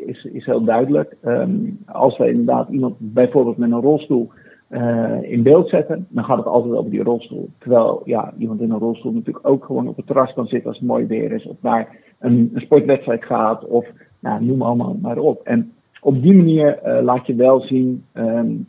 is, 0.06 0.24
is 0.24 0.46
heel 0.46 0.64
duidelijk. 0.64 1.16
Ehm, 1.20 1.50
als 1.86 2.18
we 2.18 2.30
inderdaad 2.30 2.68
iemand 2.68 2.94
bijvoorbeeld 2.98 3.56
met 3.56 3.70
een 3.70 3.80
rolstoel 3.80 4.30
uh, 4.74 5.30
in 5.32 5.42
beeld 5.42 5.68
zetten, 5.68 6.06
dan 6.08 6.24
gaat 6.24 6.36
het 6.36 6.46
altijd 6.46 6.74
over 6.74 6.90
die 6.90 7.02
rolstoel. 7.02 7.48
Terwijl 7.58 8.02
ja, 8.04 8.34
iemand 8.38 8.60
in 8.60 8.70
een 8.70 8.78
rolstoel 8.78 9.12
natuurlijk 9.12 9.48
ook 9.48 9.64
gewoon 9.64 9.88
op 9.88 9.96
het 9.96 10.06
terras 10.06 10.32
kan 10.32 10.46
zitten 10.46 10.68
als 10.68 10.78
het 10.78 10.88
mooi 10.88 11.06
weer 11.06 11.32
is, 11.32 11.46
of 11.46 11.56
naar 11.60 11.96
een, 12.18 12.50
een 12.54 12.60
sportwedstrijd 12.60 13.24
gaat, 13.24 13.64
of 13.66 13.86
nou, 14.20 14.44
noem 14.44 14.62
allemaal 14.62 14.98
maar 15.02 15.18
op. 15.18 15.42
En 15.42 15.72
op 16.00 16.22
die 16.22 16.34
manier 16.34 16.78
uh, 16.84 17.02
laat 17.02 17.26
je 17.26 17.34
wel 17.34 17.60
zien 17.60 18.04
um, 18.14 18.66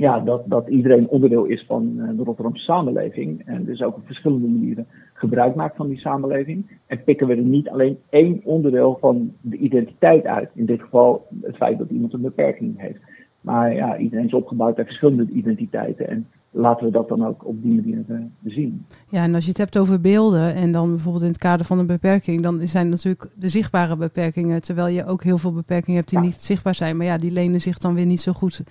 ja, 0.00 0.20
dat, 0.20 0.42
dat 0.46 0.68
iedereen 0.68 1.08
onderdeel 1.08 1.44
is 1.44 1.64
van 1.66 1.92
uh, 1.96 2.08
de 2.16 2.22
Rotterdamse 2.24 2.64
samenleving. 2.64 3.42
En 3.46 3.64
dus 3.64 3.82
ook 3.82 3.96
op 3.96 4.06
verschillende 4.06 4.48
manieren 4.48 4.86
gebruik 5.12 5.54
maakt 5.54 5.76
van 5.76 5.88
die 5.88 5.98
samenleving. 5.98 6.78
En 6.86 7.04
pikken 7.04 7.26
we 7.26 7.34
er 7.34 7.42
niet 7.42 7.68
alleen 7.68 7.98
één 8.10 8.40
onderdeel 8.44 8.96
van 9.00 9.32
de 9.40 9.56
identiteit 9.56 10.24
uit. 10.24 10.50
In 10.54 10.66
dit 10.66 10.80
geval 10.80 11.26
het 11.42 11.56
feit 11.56 11.78
dat 11.78 11.90
iemand 11.90 12.12
een 12.12 12.20
beperking 12.20 12.80
heeft. 12.80 13.00
Maar 13.40 13.74
ja, 13.74 13.96
iedereen 13.96 14.26
is 14.26 14.34
opgebouwd 14.34 14.78
uit 14.78 14.86
verschillende 14.86 15.32
identiteiten. 15.32 16.08
En 16.08 16.26
laten 16.50 16.86
we 16.86 16.92
dat 16.92 17.08
dan 17.08 17.26
ook 17.26 17.46
op 17.46 17.62
die 17.62 17.74
manier 17.74 18.04
uh, 18.08 18.18
zien. 18.44 18.86
Ja, 19.08 19.22
en 19.22 19.34
als 19.34 19.44
je 19.44 19.48
het 19.48 19.58
hebt 19.58 19.78
over 19.78 20.00
beelden 20.00 20.54
en 20.54 20.72
dan 20.72 20.88
bijvoorbeeld 20.88 21.22
in 21.22 21.28
het 21.28 21.38
kader 21.38 21.66
van 21.66 21.78
een 21.78 21.86
beperking, 21.86 22.42
dan 22.42 22.66
zijn 22.66 22.88
natuurlijk 22.88 23.26
de 23.34 23.48
zichtbare 23.48 23.96
beperkingen, 23.96 24.62
terwijl 24.62 24.94
je 24.94 25.06
ook 25.06 25.22
heel 25.22 25.38
veel 25.38 25.52
beperkingen 25.52 25.98
hebt 25.98 26.10
die 26.10 26.18
niet 26.18 26.42
zichtbaar 26.42 26.74
zijn. 26.74 26.96
Maar 26.96 27.06
ja, 27.06 27.16
die 27.16 27.30
lenen 27.30 27.60
zich 27.60 27.78
dan 27.78 27.94
weer 27.94 28.06
niet 28.06 28.20
zo 28.20 28.32
goed 28.32 28.62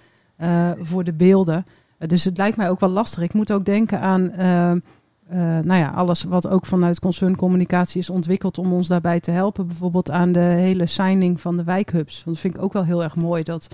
uh, 0.41 0.71
voor 0.79 1.03
de 1.03 1.13
beelden. 1.13 1.65
Uh, 1.99 2.07
dus 2.07 2.25
het 2.25 2.37
lijkt 2.37 2.57
mij 2.57 2.69
ook 2.69 2.79
wel 2.79 2.89
lastig. 2.89 3.23
Ik 3.23 3.33
moet 3.33 3.51
ook 3.51 3.65
denken 3.65 3.99
aan 3.99 4.31
nou 5.63 5.79
ja, 5.79 5.89
alles 5.89 6.23
wat 6.23 6.47
ook 6.47 6.65
vanuit 6.65 6.99
concerncommunicatie 6.99 8.01
is 8.01 8.09
ontwikkeld 8.09 8.57
om 8.57 8.73
ons 8.73 8.87
daarbij 8.87 9.19
te 9.19 9.31
helpen. 9.31 9.67
Bijvoorbeeld 9.67 10.11
aan 10.11 10.31
de 10.31 10.39
hele 10.39 10.85
signing 10.85 11.41
van 11.41 11.57
de 11.57 11.63
wijkhubs. 11.63 12.13
Want 12.13 12.35
dat 12.35 12.39
vind 12.39 12.55
ik 12.55 12.61
ook 12.61 12.73
wel 12.73 12.85
heel 12.85 13.03
erg 13.03 13.15
mooi 13.15 13.43
dat 13.43 13.67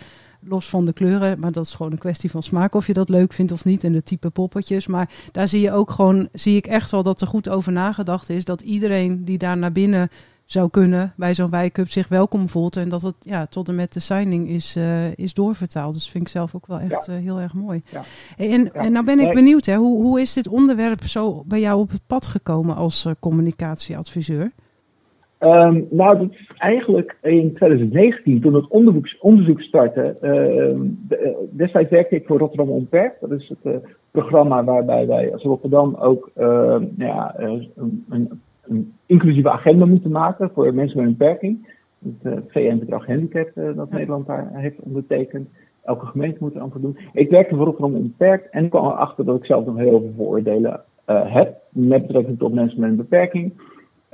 los 0.47 0.69
van 0.69 0.85
de 0.85 0.93
kleuren, 0.93 1.39
maar 1.39 1.51
dat 1.51 1.65
is 1.65 1.73
gewoon 1.73 1.91
een 1.91 1.97
kwestie 1.97 2.31
van 2.31 2.43
smaak 2.43 2.75
of 2.75 2.87
je 2.87 2.93
dat 2.93 3.09
leuk 3.09 3.33
vindt 3.33 3.51
of 3.51 3.65
niet 3.65 3.83
en 3.83 3.91
de 3.91 4.03
type 4.03 4.29
poppetjes. 4.29 4.87
Maar 4.87 5.09
daar 5.31 5.47
zie 5.47 5.61
je 5.61 5.71
ook 5.71 5.91
gewoon, 5.91 6.29
zie 6.33 6.55
ik 6.55 6.67
echt 6.67 6.91
wel 6.91 7.03
dat 7.03 7.21
er 7.21 7.27
goed 7.27 7.49
over 7.49 7.71
nagedacht 7.71 8.29
is 8.29 8.45
dat 8.45 8.61
iedereen 8.61 9.25
die 9.25 9.37
daar 9.37 9.57
naar 9.57 9.71
binnen 9.71 10.09
zou 10.45 10.69
kunnen 10.69 11.13
bij 11.17 11.33
zo'n 11.33 11.49
wijkup 11.49 11.89
zich 11.89 12.07
welkom 12.07 12.49
voelt 12.49 12.75
en 12.75 12.89
dat 12.89 13.01
het 13.01 13.15
ja, 13.19 13.45
tot 13.45 13.67
en 13.67 13.75
met 13.75 13.93
de 13.93 13.99
signing 13.99 14.49
is, 14.49 14.75
uh, 14.77 15.13
is 15.13 15.33
doorvertaald. 15.33 15.93
Dus 15.93 16.09
vind 16.09 16.23
ik 16.23 16.29
zelf 16.29 16.55
ook 16.55 16.67
wel 16.67 16.79
echt 16.79 17.07
uh, 17.07 17.15
heel 17.15 17.39
erg 17.39 17.53
mooi. 17.53 17.81
Ja. 17.91 18.03
En, 18.37 18.63
ja. 18.63 18.71
en 18.71 18.91
nou 18.91 19.05
ben 19.05 19.19
ik 19.19 19.33
benieuwd, 19.33 19.65
hè, 19.65 19.75
hoe, 19.75 20.01
hoe 20.01 20.21
is 20.21 20.33
dit 20.33 20.47
onderwerp 20.47 21.05
zo 21.05 21.43
bij 21.45 21.59
jou 21.59 21.79
op 21.79 21.91
het 21.91 22.01
pad 22.07 22.25
gekomen 22.25 22.75
als 22.75 23.05
uh, 23.05 23.13
communicatieadviseur? 23.19 24.51
Um, 25.45 25.87
nou, 25.89 26.17
dat 26.17 26.31
is 26.31 26.51
eigenlijk 26.57 27.17
in 27.21 27.53
2019, 27.53 28.41
toen 28.41 28.53
het 28.53 28.67
onderzoek, 28.67 29.07
onderzoek 29.19 29.61
startte. 29.61 30.17
Uh, 30.21 30.79
de, 31.07 31.47
destijds 31.51 31.89
werkte 31.89 32.15
ik 32.15 32.25
voor 32.25 32.37
Rotterdam 32.37 32.69
Onperkt. 32.69 33.21
Dat 33.21 33.31
is 33.31 33.49
het 33.49 33.73
uh, 33.73 33.75
programma 34.11 34.63
waarbij 34.63 35.07
wij 35.07 35.33
als 35.33 35.43
Rotterdam 35.43 35.95
ook 35.95 36.31
uh, 36.37 36.75
ja, 36.97 37.33
een, 37.37 37.71
een, 38.09 38.41
een, 38.61 38.93
inclusieve 39.05 39.49
agenda 39.49 39.85
moeten 39.85 40.11
maken 40.11 40.51
voor 40.53 40.73
mensen 40.73 40.97
met 40.97 41.05
een 41.05 41.17
beperking. 41.17 41.73
Het 42.21 42.43
VN-bedrag 42.47 43.05
handicap 43.05 43.49
dat 43.75 43.91
Nederland 43.91 44.27
daar 44.27 44.49
heeft 44.53 44.79
ondertekend. 44.79 45.49
Elke 45.83 46.05
gemeente 46.05 46.37
moet 46.39 46.55
er 46.55 46.61
aan 46.61 46.71
doen. 46.81 46.97
Ik 47.13 47.29
werkte 47.29 47.55
voor 47.55 47.65
Rotterdam 47.65 47.95
Onperkt 47.95 48.49
en 48.49 48.69
kwam 48.69 48.85
erachter 48.85 49.25
dat 49.25 49.37
ik 49.37 49.45
zelf 49.45 49.65
nog 49.65 49.77
heel 49.77 49.99
veel 49.99 50.13
vooroordelen 50.17 50.81
heb. 51.05 51.57
Met 51.69 52.07
betrekking 52.07 52.37
tot 52.37 52.53
mensen 52.53 52.79
met 52.79 52.89
een 52.89 52.95
beperking. 52.95 53.53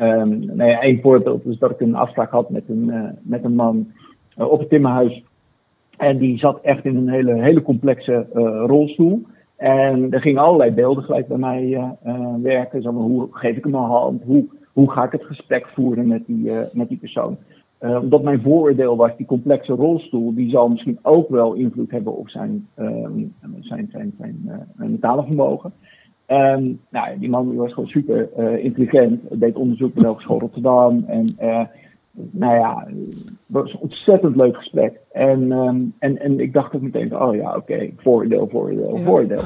Um, 0.01 0.45
nou 0.45 0.69
ja, 0.69 0.81
één 0.81 1.01
voorbeeld 1.01 1.45
is 1.45 1.57
dat 1.57 1.71
ik 1.71 1.79
een 1.79 1.95
afspraak 1.95 2.31
had 2.31 2.49
met 2.49 2.63
een, 2.67 2.87
uh, 2.87 3.09
met 3.21 3.43
een 3.43 3.55
man 3.55 3.91
uh, 4.37 4.51
op 4.51 4.59
het 4.59 4.69
timmerhuis. 4.69 5.23
En 5.97 6.17
die 6.17 6.37
zat 6.37 6.61
echt 6.61 6.85
in 6.85 6.95
een 6.95 7.09
hele, 7.09 7.41
hele 7.41 7.61
complexe 7.61 8.27
uh, 8.33 8.63
rolstoel. 8.65 9.21
En 9.55 10.11
er 10.11 10.21
gingen 10.21 10.41
allerlei 10.41 10.71
beelden 10.71 11.03
gelijk 11.03 11.27
bij 11.27 11.37
mij 11.37 11.91
werken. 12.41 12.85
Hoe 12.85 13.27
geef 13.31 13.57
ik 13.57 13.63
hem 13.63 13.75
een 13.75 13.81
hand? 13.81 14.23
Hoe, 14.23 14.45
hoe 14.73 14.91
ga 14.91 15.03
ik 15.03 15.11
het 15.11 15.23
gesprek 15.23 15.67
voeren 15.67 16.07
met 16.07 16.25
die, 16.25 16.51
met 16.73 16.87
die 16.89 16.97
persoon? 16.97 17.37
omdat 17.79 18.23
mijn 18.23 18.41
vooroordeel 18.41 18.95
was, 18.95 19.11
die 19.17 19.25
complexe 19.25 19.73
rolstoel, 19.73 20.33
die 20.33 20.49
zal 20.49 20.69
misschien 20.69 20.99
ook 21.01 21.29
wel 21.29 21.53
invloed 21.53 21.91
hebben 21.91 22.17
op 22.17 22.29
zijn, 22.29 22.67
zijn, 22.75 23.33
zijn, 23.59 23.89
zijn, 23.91 24.13
zijn 24.17 24.67
mentale 24.75 25.23
vermogen. 25.23 25.73
Um, 26.31 26.79
nou, 26.89 27.19
die 27.19 27.29
man 27.29 27.55
was 27.55 27.73
gewoon 27.73 27.89
super 27.89 28.29
uh, 28.37 28.63
intelligent. 28.63 29.21
Deed 29.29 29.55
onderzoek 29.55 29.93
bij 29.93 30.03
de 30.03 30.09
Hogeschool 30.09 30.39
Rotterdam. 30.39 31.03
En 31.07 31.35
uh, 31.41 31.61
nou 32.11 32.55
ja, 32.55 32.87
het 32.87 33.33
was 33.45 33.73
een 33.73 33.79
ontzettend 33.79 34.35
leuk 34.35 34.55
gesprek. 34.55 34.99
En, 35.11 35.51
um, 35.51 35.93
en, 35.99 36.19
en 36.19 36.39
ik 36.39 36.53
dacht 36.53 36.75
ook 36.75 36.81
meteen, 36.81 37.21
oh 37.21 37.35
ja, 37.35 37.47
oké, 37.47 37.57
okay, 37.57 37.93
voordeel, 37.97 38.47
voordeel, 38.47 38.97
ja. 38.97 39.03
voordeel. 39.03 39.41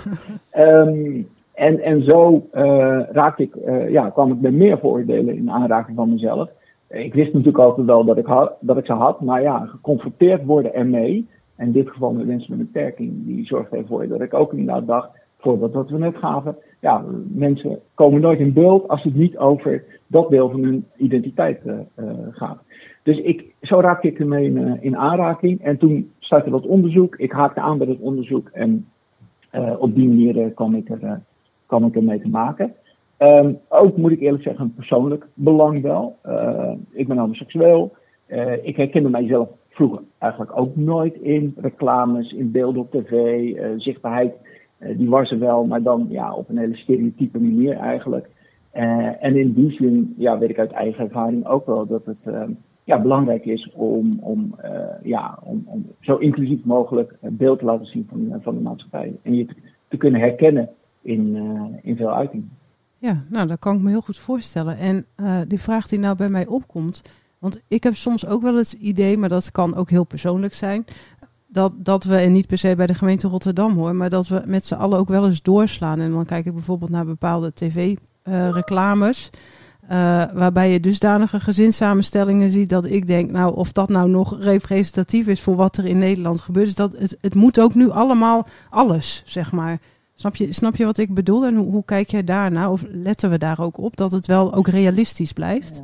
um, 0.57 1.27
en, 1.67 1.79
en 1.79 2.03
zo 2.03 2.47
uh, 2.53 2.99
raakte 3.11 3.43
ik, 3.43 3.55
ja, 3.89 4.09
kwam 4.09 4.31
ik 4.31 4.41
met 4.41 4.53
meer 4.53 4.79
voordelen 4.79 5.35
in 5.35 5.51
aanraking 5.51 5.97
van 5.97 6.09
mezelf. 6.09 6.49
Ik 6.89 7.13
wist 7.13 7.33
natuurlijk 7.33 7.63
altijd 7.63 7.87
wel 7.87 8.05
dat 8.05 8.17
ik, 8.17 8.25
had, 8.25 8.53
dat 8.59 8.77
ik 8.77 8.85
ze 8.85 8.93
had, 8.93 9.21
maar 9.21 9.41
ja, 9.41 9.65
geconfronteerd 9.65 10.45
worden 10.45 10.73
ermee. 10.73 11.27
En 11.55 11.65
in 11.65 11.71
dit 11.71 11.89
geval 11.89 12.11
met 12.11 12.27
mensen 12.27 12.51
met 12.51 12.59
een 12.59 12.69
beperking, 12.71 13.25
die 13.25 13.45
zorgde 13.45 13.77
ervoor 13.77 14.07
dat 14.07 14.21
ik 14.21 14.33
ook 14.33 14.51
inderdaad 14.53 14.87
dacht, 14.87 15.09
voorbeeld 15.45 15.73
wat 15.73 15.89
we 15.89 15.97
net 15.97 16.17
gaven, 16.17 16.55
ja, 16.79 17.03
mensen 17.27 17.79
komen 17.93 18.21
nooit 18.21 18.39
in 18.39 18.53
beeld 18.53 18.87
als 18.87 19.03
het 19.03 19.15
niet 19.15 19.37
over 19.37 19.83
dat 20.07 20.29
deel 20.29 20.49
van 20.49 20.63
hun 20.63 20.85
identiteit 20.97 21.61
uh, 21.65 21.73
uh, 21.99 22.09
gaat. 22.29 22.57
Dus 23.03 23.17
ik, 23.17 23.45
zo 23.61 23.79
raakte 23.79 24.07
ik 24.07 24.19
ermee 24.19 24.45
in, 24.45 24.57
uh, 24.57 24.73
in 24.79 24.97
aanraking. 24.97 25.61
En 25.61 25.77
toen 25.77 26.11
startte 26.19 26.49
dat 26.49 26.65
onderzoek. 26.65 27.15
Ik 27.15 27.31
haakte 27.31 27.59
aan 27.59 27.77
bij 27.77 27.87
het 27.87 27.99
onderzoek 27.99 28.49
en 28.49 28.87
op 29.77 29.95
die 29.95 30.07
manier 30.07 30.51
kwam, 30.51 30.75
ik 30.75 30.89
er, 30.89 31.21
kwam 31.65 31.85
ik 31.85 31.95
ermee 31.95 32.21
te 32.21 32.29
maken. 32.29 32.73
Um, 33.19 33.59
ook 33.69 33.97
moet 33.97 34.11
ik 34.11 34.19
eerlijk 34.19 34.43
zeggen, 34.43 34.73
persoonlijk 34.73 35.27
belang 35.33 35.81
wel. 35.81 36.17
ik 36.91 37.07
ben 37.07 37.17
homoseksueel. 37.17 37.95
ik 38.61 38.75
herkende 38.75 39.09
mijzelf 39.09 39.49
vroeger 39.69 40.01
eigenlijk 40.17 40.57
ook 40.57 40.75
nooit 40.75 41.15
in 41.15 41.53
reclames, 41.57 42.31
in 42.31 42.51
beelden 42.51 42.81
op 42.81 42.91
tv, 42.91 43.53
zichtbaarheid 43.77 44.33
uh, 44.43 44.44
die 44.79 45.09
was 45.09 45.31
er 45.31 45.39
wel, 45.39 45.65
maar 45.65 45.81
dan 45.81 46.05
ja, 46.09 46.33
op 46.33 46.49
een 46.49 46.57
hele 46.57 46.75
stereotype 46.75 47.39
manier 47.39 47.77
eigenlijk. 47.77 48.29
Uh, 48.75 49.23
en 49.23 49.35
in 49.35 49.53
die 49.53 49.71
zin 49.71 50.13
ja, 50.17 50.37
weet 50.37 50.49
ik 50.49 50.59
uit 50.59 50.71
eigen 50.71 51.03
ervaring 51.03 51.47
ook 51.47 51.65
wel 51.65 51.87
dat 51.87 52.05
het 52.05 52.17
uh, 52.27 52.43
ja, 52.83 53.01
belangrijk 53.01 53.45
is 53.45 53.71
om, 53.73 54.19
om, 54.19 54.55
ja, 55.03 55.39
om, 55.43 55.63
om 55.65 55.85
zo 55.99 56.15
inclusief 56.15 56.63
mogelijk 56.63 57.13
beeld 57.19 57.59
te 57.59 57.65
laten 57.65 57.85
zien 57.85 58.07
van, 58.09 58.41
van 58.41 58.55
de 58.55 58.61
maatschappij. 58.61 59.15
En 59.21 59.35
je 59.35 59.45
te, 59.45 59.55
te 59.87 59.97
kunnen 59.97 60.19
herkennen 60.19 60.69
in, 61.01 61.37
in 61.81 61.95
veel 61.95 62.13
uitingen. 62.13 62.49
Ja, 62.97 63.23
nou 63.29 63.47
dat 63.47 63.59
kan 63.59 63.75
ik 63.75 63.81
me 63.81 63.89
heel 63.89 64.01
goed 64.01 64.17
voorstellen. 64.17 64.77
En 64.77 65.05
die 65.47 65.59
vraag 65.59 65.87
die 65.87 65.99
nou 65.99 66.15
bij 66.15 66.29
mij 66.29 66.47
opkomt, 66.47 67.01
want 67.39 67.61
ik 67.67 67.83
heb 67.83 67.93
soms 67.93 68.27
ook 68.27 68.41
wel 68.41 68.55
het 68.55 68.71
idee, 68.71 69.17
maar 69.17 69.29
dat 69.29 69.51
kan 69.51 69.75
ook 69.75 69.89
heel 69.89 70.05
persoonlijk 70.05 70.53
zijn 70.53 70.85
dat, 71.55 71.73
dat 71.77 72.03
we, 72.03 72.15
en 72.15 72.31
niet 72.31 72.47
per 72.47 72.57
se 72.57 72.75
bij 72.75 72.85
de 72.85 72.93
gemeente 72.93 73.27
Rotterdam 73.27 73.77
hoor, 73.77 73.95
maar 73.95 74.09
dat 74.09 74.27
we 74.27 74.43
met 74.45 74.65
z'n 74.65 74.73
allen 74.73 74.99
ook 74.99 75.07
wel 75.07 75.25
eens 75.25 75.41
doorslaan. 75.41 75.99
En 75.99 76.11
dan 76.11 76.25
kijk 76.25 76.45
ik 76.45 76.53
bijvoorbeeld 76.53 76.91
naar 76.91 77.05
bepaalde 77.05 77.53
tv-reclames. 77.53 79.29
Uh, 79.83 79.89
waarbij 80.33 80.71
je 80.71 80.79
dusdanige 80.79 81.39
gezinssamenstellingen 81.39 82.51
ziet 82.51 82.69
dat 82.69 82.85
ik 82.85 83.07
denk, 83.07 83.31
nou, 83.31 83.55
of 83.55 83.71
dat 83.71 83.89
nou 83.89 84.09
nog 84.09 84.39
representatief 84.39 85.27
is 85.27 85.41
voor 85.41 85.55
wat 85.55 85.77
er 85.77 85.85
in 85.85 85.97
Nederland 85.97 86.41
gebeurt, 86.41 86.67
is 86.67 86.75
dat 86.75 86.95
het, 86.97 87.17
het 87.21 87.35
moet 87.35 87.59
ook 87.59 87.75
nu 87.75 87.89
allemaal 87.89 88.45
alles, 88.69 89.23
zeg 89.25 89.51
maar. 89.51 89.79
Snap 90.15 90.35
je, 90.35 90.53
snap 90.53 90.75
je 90.75 90.85
wat 90.85 90.97
ik 90.97 91.13
bedoel 91.13 91.45
en 91.45 91.55
hoe, 91.55 91.71
hoe 91.71 91.85
kijk 91.85 92.09
jij 92.09 92.23
daarna? 92.23 92.71
Of 92.71 92.85
letten 92.89 93.29
we 93.29 93.37
daar 93.37 93.59
ook 93.59 93.77
op 93.77 93.97
dat 93.97 94.11
het 94.11 94.25
wel 94.25 94.53
ook 94.53 94.67
realistisch 94.67 95.33
blijft? 95.33 95.81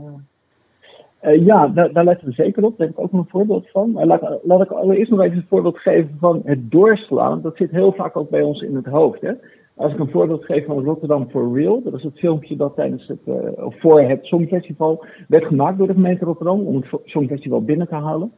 Uh, 1.24 1.46
ja, 1.46 1.68
daar, 1.68 1.94
daar, 1.94 2.04
letten 2.04 2.28
we 2.28 2.34
zeker 2.34 2.64
op. 2.64 2.78
Daar 2.78 2.88
heb 2.88 2.98
ik 2.98 3.04
ook 3.04 3.14
een 3.14 3.30
voorbeeld 3.30 3.70
van. 3.70 3.92
Maar 3.92 4.06
laat, 4.06 4.40
laat 4.44 4.62
ik 4.62 4.72
allereerst 4.72 5.12
nog 5.12 5.22
even 5.22 5.38
een 5.38 5.46
voorbeeld 5.50 5.78
geven 5.78 6.18
van 6.20 6.42
het 6.44 6.72
doorslaan. 6.72 7.42
Dat 7.42 7.58
zit 7.58 7.72
heel 7.72 7.92
vaak 7.92 8.18
ook 8.18 8.30
bij 8.30 8.42
ons 8.42 8.62
in 8.62 8.76
het 8.76 8.86
hoofd. 8.86 9.22
Hè? 9.22 9.32
Als 9.76 9.94
ik 9.94 10.00
een 10.00 10.12
voorbeeld 10.12 10.46
geef 10.46 10.66
van 10.66 10.84
Rotterdam 10.84 11.30
for 11.30 11.58
Real, 11.58 11.82
dat 11.84 11.94
is 11.94 12.04
het 12.04 12.20
filmpje 12.20 12.56
dat 12.56 12.76
tijdens 12.76 13.08
het, 13.08 13.20
uh, 13.26 13.36
voor 13.58 14.02
het 14.02 14.26
Songfestival 14.26 15.06
werd 15.28 15.46
gemaakt 15.46 15.78
door 15.78 15.88
de 15.88 15.94
gemeente 15.94 16.26
Rotterdam 16.26 16.60
om 16.60 16.76
het 16.76 16.86
Songfestival 17.06 17.64
binnen 17.64 17.88
te 17.88 17.96
halen. 17.96 18.32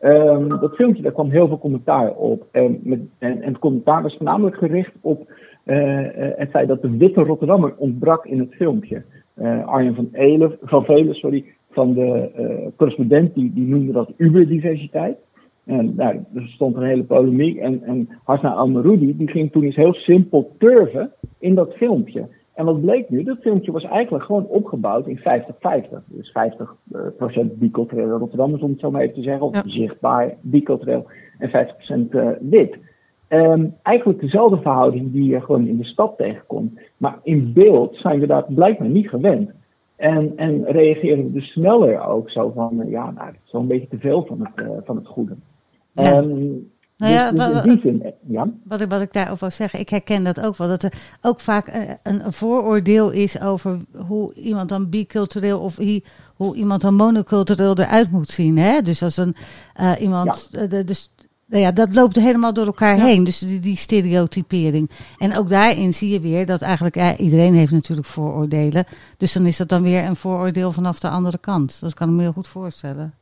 Um, 0.00 0.48
dat 0.48 0.74
filmpje, 0.74 1.02
daar 1.02 1.12
kwam 1.12 1.30
heel 1.30 1.48
veel 1.48 1.58
commentaar 1.58 2.14
op. 2.14 2.46
En, 2.50 2.80
met, 2.82 3.00
en, 3.18 3.42
het 3.42 3.58
commentaar 3.58 4.02
was 4.02 4.16
voornamelijk 4.16 4.56
gericht 4.56 4.92
op 5.00 5.32
uh, 5.64 6.06
het 6.12 6.50
feit 6.50 6.68
dat 6.68 6.82
de 6.82 6.96
witte 6.96 7.22
Rotterdammer 7.22 7.74
ontbrak 7.76 8.26
in 8.26 8.38
het 8.38 8.54
filmpje. 8.54 9.02
Arjen 9.64 9.94
van, 9.94 10.08
Elen, 10.12 10.58
van 10.62 10.84
Velen 10.84 11.14
sorry, 11.14 11.44
van 11.70 11.94
de 11.94 12.30
uh, 12.38 12.66
correspondent, 12.76 13.34
die, 13.34 13.52
die 13.54 13.66
noemde 13.66 13.92
dat 13.92 14.12
uberdiversiteit. 14.16 15.16
En 15.64 15.94
nou, 15.96 16.24
er 16.34 16.48
stond 16.48 16.76
een 16.76 16.82
hele 16.82 17.04
polemiek. 17.04 17.58
En, 17.58 17.82
en 17.82 18.08
Hasna 18.24 18.50
Al-Maroudi, 18.50 19.16
die 19.16 19.30
ging 19.30 19.52
toen 19.52 19.62
eens 19.62 19.76
heel 19.76 19.94
simpel 19.94 20.54
turven 20.58 21.12
in 21.38 21.54
dat 21.54 21.74
filmpje. 21.74 22.28
En 22.54 22.64
wat 22.64 22.80
bleek 22.80 23.10
nu? 23.10 23.22
Dat 23.22 23.38
filmpje 23.40 23.72
was 23.72 23.84
eigenlijk 23.84 24.24
gewoon 24.24 24.46
opgebouwd 24.46 25.06
in 25.06 25.18
50-50. 25.18 25.22
Dus 26.06 26.32
50% 26.32 27.58
biculturele 27.58 28.18
Rotterdammers, 28.18 28.62
om 28.62 28.70
het 28.70 28.80
zo 28.80 28.90
maar 28.90 29.00
even 29.00 29.14
te 29.14 29.22
zeggen. 29.22 29.46
Of 29.46 29.62
zichtbaar 29.64 30.34
bicultureel. 30.40 31.06
En 31.38 31.68
50% 32.08 32.10
uh, 32.10 32.28
wit. 32.40 32.76
Um, 33.28 33.74
eigenlijk 33.82 34.20
dezelfde 34.20 34.60
verhouding 34.60 35.12
die 35.12 35.24
je 35.24 35.40
gewoon 35.40 35.66
in 35.66 35.76
de 35.76 35.84
stad 35.84 36.16
tegenkomt. 36.16 36.80
Maar 36.96 37.18
in 37.22 37.52
beeld 37.52 37.96
zijn 37.96 38.20
we 38.20 38.26
daar 38.26 38.44
blijkbaar 38.48 38.88
niet 38.88 39.08
gewend. 39.08 39.50
En, 40.00 40.32
en 40.36 40.64
reageren 40.64 41.24
we 41.24 41.32
dus 41.32 41.52
sneller 41.52 42.06
ook 42.06 42.30
zo 42.30 42.52
van, 42.54 42.80
uh, 42.80 42.90
ja, 42.90 43.10
nou, 43.10 43.30
is 43.44 43.52
wel 43.52 43.60
een 43.60 43.66
beetje 43.66 43.88
te 43.88 43.98
veel 43.98 44.24
van 44.26 44.40
het, 44.40 44.66
uh, 44.66 44.76
van 44.84 44.96
het 44.96 45.06
goede. 45.06 45.36
Ja. 45.92 46.16
Um, 46.16 46.70
nou 46.96 47.12
ja, 47.12 47.30
dus, 47.30 47.46
dus 47.46 47.64
wat, 47.64 47.80
zin, 47.82 48.14
ja? 48.26 48.48
Wat, 48.64 48.80
ik, 48.80 48.90
wat 48.90 49.00
ik 49.00 49.12
daarover 49.12 49.40
wil 49.40 49.50
zeggen, 49.50 49.80
ik 49.80 49.88
herken 49.88 50.24
dat 50.24 50.40
ook 50.40 50.56
wel. 50.56 50.68
Dat 50.68 50.82
er 50.82 50.92
ook 51.22 51.40
vaak 51.40 51.66
een, 52.02 52.20
een 52.24 52.32
vooroordeel 52.32 53.10
is 53.10 53.40
over 53.40 53.78
hoe 54.06 54.34
iemand 54.34 54.68
dan 54.68 54.88
bicultureel 54.88 55.60
of 55.60 55.76
hi, 55.76 56.00
hoe 56.34 56.56
iemand 56.56 56.80
dan 56.80 56.94
monocultureel 56.94 57.78
eruit 57.78 58.10
moet 58.10 58.28
zien. 58.28 58.58
Hè? 58.58 58.80
Dus 58.80 59.02
als 59.02 59.16
een, 59.16 59.34
uh, 59.80 59.92
iemand, 60.00 60.48
ja. 60.50 60.66
de, 60.66 60.84
dus 60.84 61.10
nou 61.50 61.62
ja, 61.62 61.72
dat 61.72 61.94
loopt 61.94 62.16
helemaal 62.16 62.52
door 62.52 62.66
elkaar 62.66 62.96
ja. 62.96 63.04
heen. 63.04 63.24
Dus 63.24 63.38
die, 63.38 63.60
die, 63.60 63.76
stereotypering. 63.76 64.90
En 65.18 65.36
ook 65.36 65.48
daarin 65.48 65.92
zie 65.92 66.12
je 66.12 66.20
weer 66.20 66.46
dat 66.46 66.62
eigenlijk 66.62 66.94
ja, 66.94 67.16
iedereen 67.16 67.54
heeft 67.54 67.72
natuurlijk 67.72 68.06
vooroordelen. 68.06 68.84
Dus 69.16 69.32
dan 69.32 69.46
is 69.46 69.56
dat 69.56 69.68
dan 69.68 69.82
weer 69.82 70.04
een 70.04 70.16
vooroordeel 70.16 70.72
vanaf 70.72 71.00
de 71.00 71.08
andere 71.08 71.38
kant. 71.38 71.80
Dat 71.80 71.94
kan 71.94 72.08
ik 72.08 72.14
me 72.14 72.22
heel 72.22 72.32
goed 72.32 72.48
voorstellen. 72.48 73.14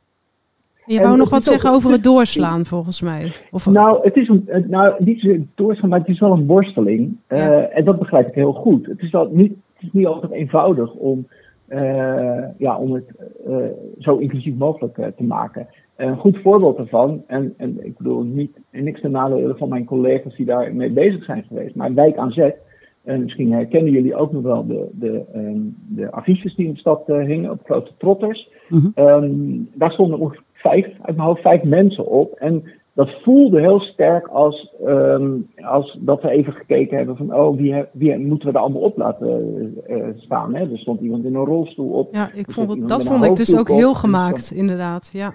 Je 0.86 1.00
wou 1.00 1.16
nog 1.16 1.30
wat 1.30 1.44
zeggen 1.44 1.70
over 1.70 1.90
het 1.90 2.02
doorslaan, 2.02 2.64
volgens 2.64 3.00
mij. 3.00 3.34
Of... 3.50 3.66
Nou, 3.66 3.98
het 4.02 4.16
is 4.16 4.28
een, 4.28 4.48
nou, 4.68 5.04
niet 5.04 5.20
zozeer 5.20 5.46
doorslaan, 5.54 5.90
maar 5.90 5.98
het 5.98 6.08
is 6.08 6.20
wel 6.20 6.32
een 6.32 6.46
worsteling. 6.46 7.16
Ja. 7.28 7.36
Uh, 7.36 7.76
en 7.78 7.84
dat 7.84 7.98
begrijp 7.98 8.28
ik 8.28 8.34
heel 8.34 8.52
goed. 8.52 8.86
Het 8.86 9.00
is, 9.00 9.10
wel 9.10 9.28
niet, 9.32 9.50
het 9.50 9.82
is 9.82 9.92
niet 9.92 10.06
altijd 10.06 10.32
eenvoudig 10.32 10.92
om, 10.92 11.26
uh, 11.68 12.44
ja, 12.58 12.76
om 12.76 12.92
het 12.92 13.04
uh, 13.48 13.56
zo 13.98 14.16
inclusief 14.16 14.54
mogelijk 14.54 14.94
te 15.16 15.24
maken. 15.24 15.66
Een 15.98 16.16
goed 16.16 16.38
voorbeeld 16.42 16.76
daarvan, 16.76 17.22
en, 17.26 17.54
en 17.56 17.86
ik 17.86 17.96
bedoel 17.96 18.22
niet, 18.22 18.58
niks 18.70 19.00
ten 19.00 19.10
nadele 19.10 19.56
van 19.56 19.68
mijn 19.68 19.84
collega's 19.84 20.36
die 20.36 20.46
daarmee 20.46 20.90
bezig 20.90 21.24
zijn 21.24 21.44
geweest, 21.48 21.74
maar 21.74 21.94
Wijk 21.94 22.16
aan 22.16 22.32
Zet, 22.32 22.56
en 23.04 23.22
misschien 23.22 23.52
herkennen 23.52 23.92
jullie 23.92 24.14
ook 24.14 24.32
nog 24.32 24.42
wel 24.42 24.66
de, 24.66 24.88
de, 24.92 25.24
um, 25.34 25.76
de 25.88 26.10
affiches 26.10 26.54
die 26.54 26.66
in 26.66 26.72
de 26.72 26.78
stad 26.78 27.08
uh, 27.08 27.24
hingen 27.24 27.50
op 27.50 27.60
grote 27.64 27.90
trotters. 27.98 28.50
Mm 28.68 28.92
-hmm. 28.94 29.04
um, 29.04 29.70
daar 29.74 29.92
stonden 29.92 30.18
ongeveer 30.18 30.42
vijf, 30.52 30.84
uit 30.84 31.16
mijn 31.16 31.28
hoofd 31.28 31.42
vijf 31.42 31.62
mensen 31.62 32.06
op. 32.06 32.32
En 32.32 32.64
dat 32.92 33.10
voelde 33.22 33.60
heel 33.60 33.80
sterk 33.80 34.26
als, 34.26 34.74
um, 34.86 35.46
als 35.56 35.98
dat 36.00 36.22
we 36.22 36.30
even 36.30 36.52
gekeken 36.52 36.96
hebben 36.96 37.16
van, 37.16 37.34
oh, 37.34 37.56
wie, 37.56 37.84
wie 37.92 38.18
moeten 38.18 38.48
we 38.48 38.54
er 38.54 38.60
allemaal 38.60 38.82
op 38.82 38.96
laten 38.96 39.76
uh, 39.88 40.06
staan? 40.16 40.54
Hè? 40.54 40.70
Er 40.70 40.78
stond 40.78 41.00
iemand 41.00 41.24
in 41.24 41.34
een 41.34 41.44
rolstoel 41.44 41.90
op. 41.90 42.14
Ja, 42.14 42.30
ik 42.34 42.50
vond 42.50 42.70
het, 42.70 42.88
dat 42.88 43.04
vond 43.04 43.24
ik 43.24 43.36
dus 43.36 43.58
ook 43.58 43.68
heel 43.68 43.94
gemaakt, 43.94 44.50
inderdaad. 44.50 45.10
Ja. 45.12 45.32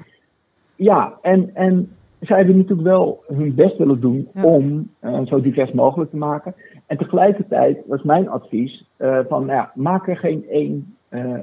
Ja, 0.75 1.13
en, 1.21 1.49
en 1.53 1.89
zij 2.19 2.37
hebben 2.37 2.57
natuurlijk 2.57 2.87
wel 2.87 3.23
hun 3.27 3.55
best 3.55 3.77
willen 3.77 3.99
doen 3.99 4.27
ja. 4.33 4.43
om 4.43 4.89
uh, 5.01 5.19
zo 5.25 5.41
divers 5.41 5.71
mogelijk 5.71 6.09
te 6.09 6.17
maken. 6.17 6.55
En 6.87 6.97
tegelijkertijd 6.97 7.77
was 7.87 8.03
mijn 8.03 8.29
advies 8.29 8.85
uh, 8.97 9.19
van, 9.27 9.45
nou 9.45 9.57
ja, 9.57 9.71
maak 9.75 10.07
er 10.07 10.17
geen 10.17 10.45
één 10.49 10.95
uh, 11.09 11.39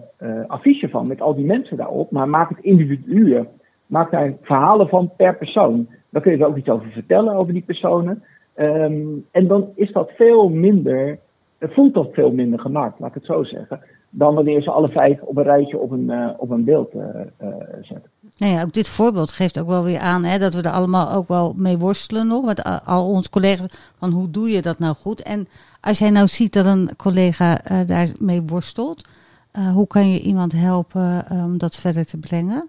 affiche 0.47 0.89
van 0.89 1.07
met 1.07 1.21
al 1.21 1.35
die 1.35 1.45
mensen 1.45 1.77
daarop, 1.77 2.11
maar 2.11 2.29
maak 2.29 2.49
het 2.49 2.59
individuen. 2.61 3.49
Maak 3.87 4.11
daar 4.11 4.35
verhalen 4.43 4.89
van 4.89 5.11
per 5.17 5.37
persoon. 5.37 5.89
Dan 6.11 6.23
kun 6.23 6.33
je 6.33 6.39
er 6.39 6.47
ook 6.47 6.57
iets 6.57 6.69
over 6.69 6.91
vertellen, 6.91 7.35
over 7.35 7.53
die 7.53 7.63
personen. 7.63 8.23
Um, 8.57 9.27
en 9.31 9.47
dan 9.47 9.69
is 9.75 9.93
dat 9.93 10.11
veel 10.11 10.49
minder, 10.49 11.19
voelt 11.61 11.95
dat 11.95 12.09
veel 12.13 12.33
minder 12.33 12.61
gemaakt, 12.61 12.99
laat 12.99 13.09
ik 13.09 13.15
het 13.15 13.25
zo 13.25 13.43
zeggen 13.43 13.81
dan 14.11 14.35
wanneer 14.35 14.63
ze 14.63 14.71
alle 14.71 14.89
vijf 14.89 15.21
op 15.21 15.37
een 15.37 15.43
rijtje 15.43 15.79
op 15.79 15.91
een, 15.91 16.11
uh, 16.11 16.31
op 16.37 16.51
een 16.51 16.65
beeld 16.65 16.95
uh, 16.95 17.03
uh, 17.43 17.49
zetten. 17.81 18.11
Nou 18.37 18.53
ja, 18.53 18.63
ook 18.63 18.73
dit 18.73 18.89
voorbeeld 18.89 19.33
geeft 19.33 19.61
ook 19.61 19.69
wel 19.69 19.85
weer 19.85 19.99
aan 19.99 20.25
hè, 20.25 20.39
dat 20.39 20.55
we 20.55 20.63
er 20.63 20.71
allemaal 20.71 21.13
ook 21.13 21.29
wel 21.29 21.55
mee 21.57 21.79
worstelen 21.79 22.27
nog. 22.27 22.45
Met 22.45 22.85
al 22.85 23.07
onze 23.07 23.31
collega's 23.31 23.93
van 23.99 24.11
hoe 24.11 24.31
doe 24.31 24.49
je 24.49 24.63
dat 24.63 24.79
nou 24.79 24.95
goed. 24.95 25.23
En 25.23 25.49
als 25.81 25.99
jij 25.99 26.11
nou 26.11 26.27
ziet 26.27 26.53
dat 26.53 26.67
een 26.67 26.91
collega 26.97 27.61
daarmee 27.87 28.43
worstelt, 28.47 29.09
hoe 29.75 29.87
kan 29.87 30.11
je 30.11 30.21
iemand 30.21 30.53
helpen 30.53 31.25
om 31.31 31.59
dat 31.59 31.77
verder 31.77 32.07
te 32.07 32.19
brengen? 32.19 32.69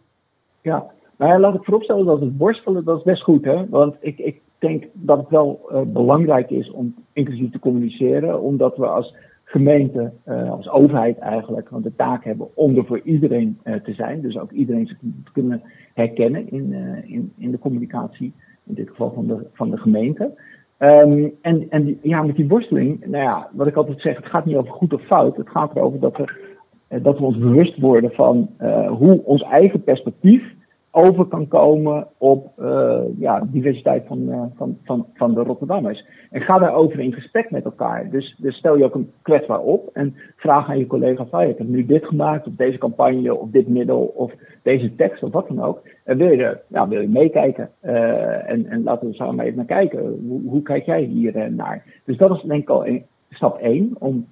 Ja, 0.62 0.86
nou 1.18 1.32
ja, 1.32 1.40
laat 1.40 1.56
ik 1.56 1.64
vooropstellen 1.64 2.06
dat 2.06 2.20
het 2.20 2.38
worstelen, 2.38 2.84
dat 2.84 2.98
is 2.98 3.04
best 3.04 3.24
goed. 3.24 3.46
Hè? 3.46 3.70
Want 3.70 3.96
ik, 4.00 4.18
ik 4.18 4.42
denk 4.60 4.84
dat 4.94 5.18
het 5.18 5.30
wel 5.30 5.70
belangrijk 5.88 6.50
is 6.50 6.72
om 6.72 6.96
inclusief 7.14 7.52
te 7.52 7.60
communiceren. 7.60 8.42
Omdat 8.42 8.78
we 8.78 8.86
als 8.86 9.16
gemeente, 9.52 10.12
uh, 10.28 10.52
als 10.52 10.70
overheid 10.70 11.18
eigenlijk, 11.18 11.70
want 11.70 11.84
de 11.84 11.96
taak 11.96 12.24
hebben 12.24 12.56
om 12.56 12.78
er 12.78 12.86
voor 12.86 13.02
iedereen 13.04 13.60
uh, 13.64 13.76
te 13.76 13.94
zijn. 13.94 14.22
Dus 14.22 14.38
ook 14.38 14.52
iedereen 14.52 14.88
zich 14.88 14.98
te 15.00 15.32
kunnen 15.32 15.62
herkennen 15.94 16.52
in, 16.52 16.72
uh, 16.72 17.14
in, 17.14 17.34
in 17.38 17.52
de 17.52 17.60
communicatie, 17.60 18.34
in 18.64 18.74
dit 18.74 18.90
geval 18.90 19.12
van 19.12 19.28
de, 19.28 19.48
van 19.54 19.70
de 19.70 19.78
gemeente. 19.78 20.34
Um, 20.80 21.32
en, 21.42 21.70
en 21.70 22.00
ja, 22.02 22.22
met 22.22 22.36
die 22.36 22.48
worsteling, 22.48 23.06
nou 23.06 23.24
ja, 23.24 23.50
wat 23.54 23.68
ik 23.68 23.76
altijd 23.76 24.02
zeg, 24.02 24.16
het 24.16 24.26
gaat 24.26 24.46
niet 24.46 24.56
over 24.56 24.74
goed 24.74 24.94
of 24.94 25.02
fout. 25.02 25.38
Het 25.38 25.50
gaat 25.50 25.76
erover 25.76 26.00
dat 26.00 26.18
we, 26.18 27.00
dat 27.02 27.20
we 27.20 27.26
ons 27.26 27.38
bewust 27.38 27.80
worden 27.80 28.12
van 28.12 28.50
hoe 28.88 29.24
ons 29.24 29.42
eigen 29.42 29.84
perspectief 29.84 30.54
over 30.92 31.26
kan 31.26 31.48
komen 31.48 32.08
op 32.18 32.52
uh, 32.60 33.00
ja, 33.18 33.48
diversiteit 33.52 34.04
van, 34.08 34.20
uh, 34.30 34.44
van, 34.56 34.78
van, 34.84 35.08
van 35.14 35.34
de 35.34 35.44
Rotterdammers. 35.44 36.06
En 36.30 36.42
ga 36.42 36.60
daarover 36.60 37.00
in 37.00 37.14
gesprek 37.14 37.52
met 37.52 37.64
elkaar. 37.64 38.10
Dus, 38.10 38.36
dus 38.38 38.56
stel 38.56 38.78
je 38.78 38.84
ook 38.84 38.96
een 38.96 39.12
kwetsbaar 39.22 39.60
op 39.60 39.90
en 39.94 40.16
vraag 40.36 40.70
aan 40.70 40.78
je 40.78 40.88
collega 40.88 41.26
van, 41.26 41.42
ik 41.42 41.58
heb 41.58 41.68
nu 41.68 41.86
dit 41.86 42.06
gemaakt, 42.06 42.48
of 42.48 42.54
deze 42.54 42.78
campagne, 42.78 43.36
of 43.36 43.50
dit 43.50 43.68
middel, 43.68 44.02
of 44.16 44.34
deze 44.62 44.96
tekst, 44.96 45.24
of 45.24 45.32
wat 45.32 45.48
dan 45.48 45.62
ook. 45.62 45.82
En 46.04 46.18
wil 46.18 46.32
je, 46.32 46.58
ja, 46.68 46.88
wil 46.88 47.02
je 47.02 47.08
meekijken? 47.08 47.70
Uh, 47.84 48.50
en, 48.50 48.66
en 48.66 48.84
laten 48.84 49.08
we 49.08 49.14
samen 49.14 49.46
even 49.46 49.58
naar 49.58 49.66
kijken. 49.66 50.00
Hoe, 50.28 50.42
hoe 50.50 50.62
kijk 50.62 50.86
jij 50.86 51.02
hier 51.02 51.52
naar? 51.52 51.84
Dus 52.06 52.18
dat 52.18 52.36
is 52.36 52.42
denk 52.42 52.62
ik 52.62 52.70
al 52.70 52.88
een, 52.88 53.06
stap 53.30 53.58
één, 53.58 53.96
om 54.00 54.28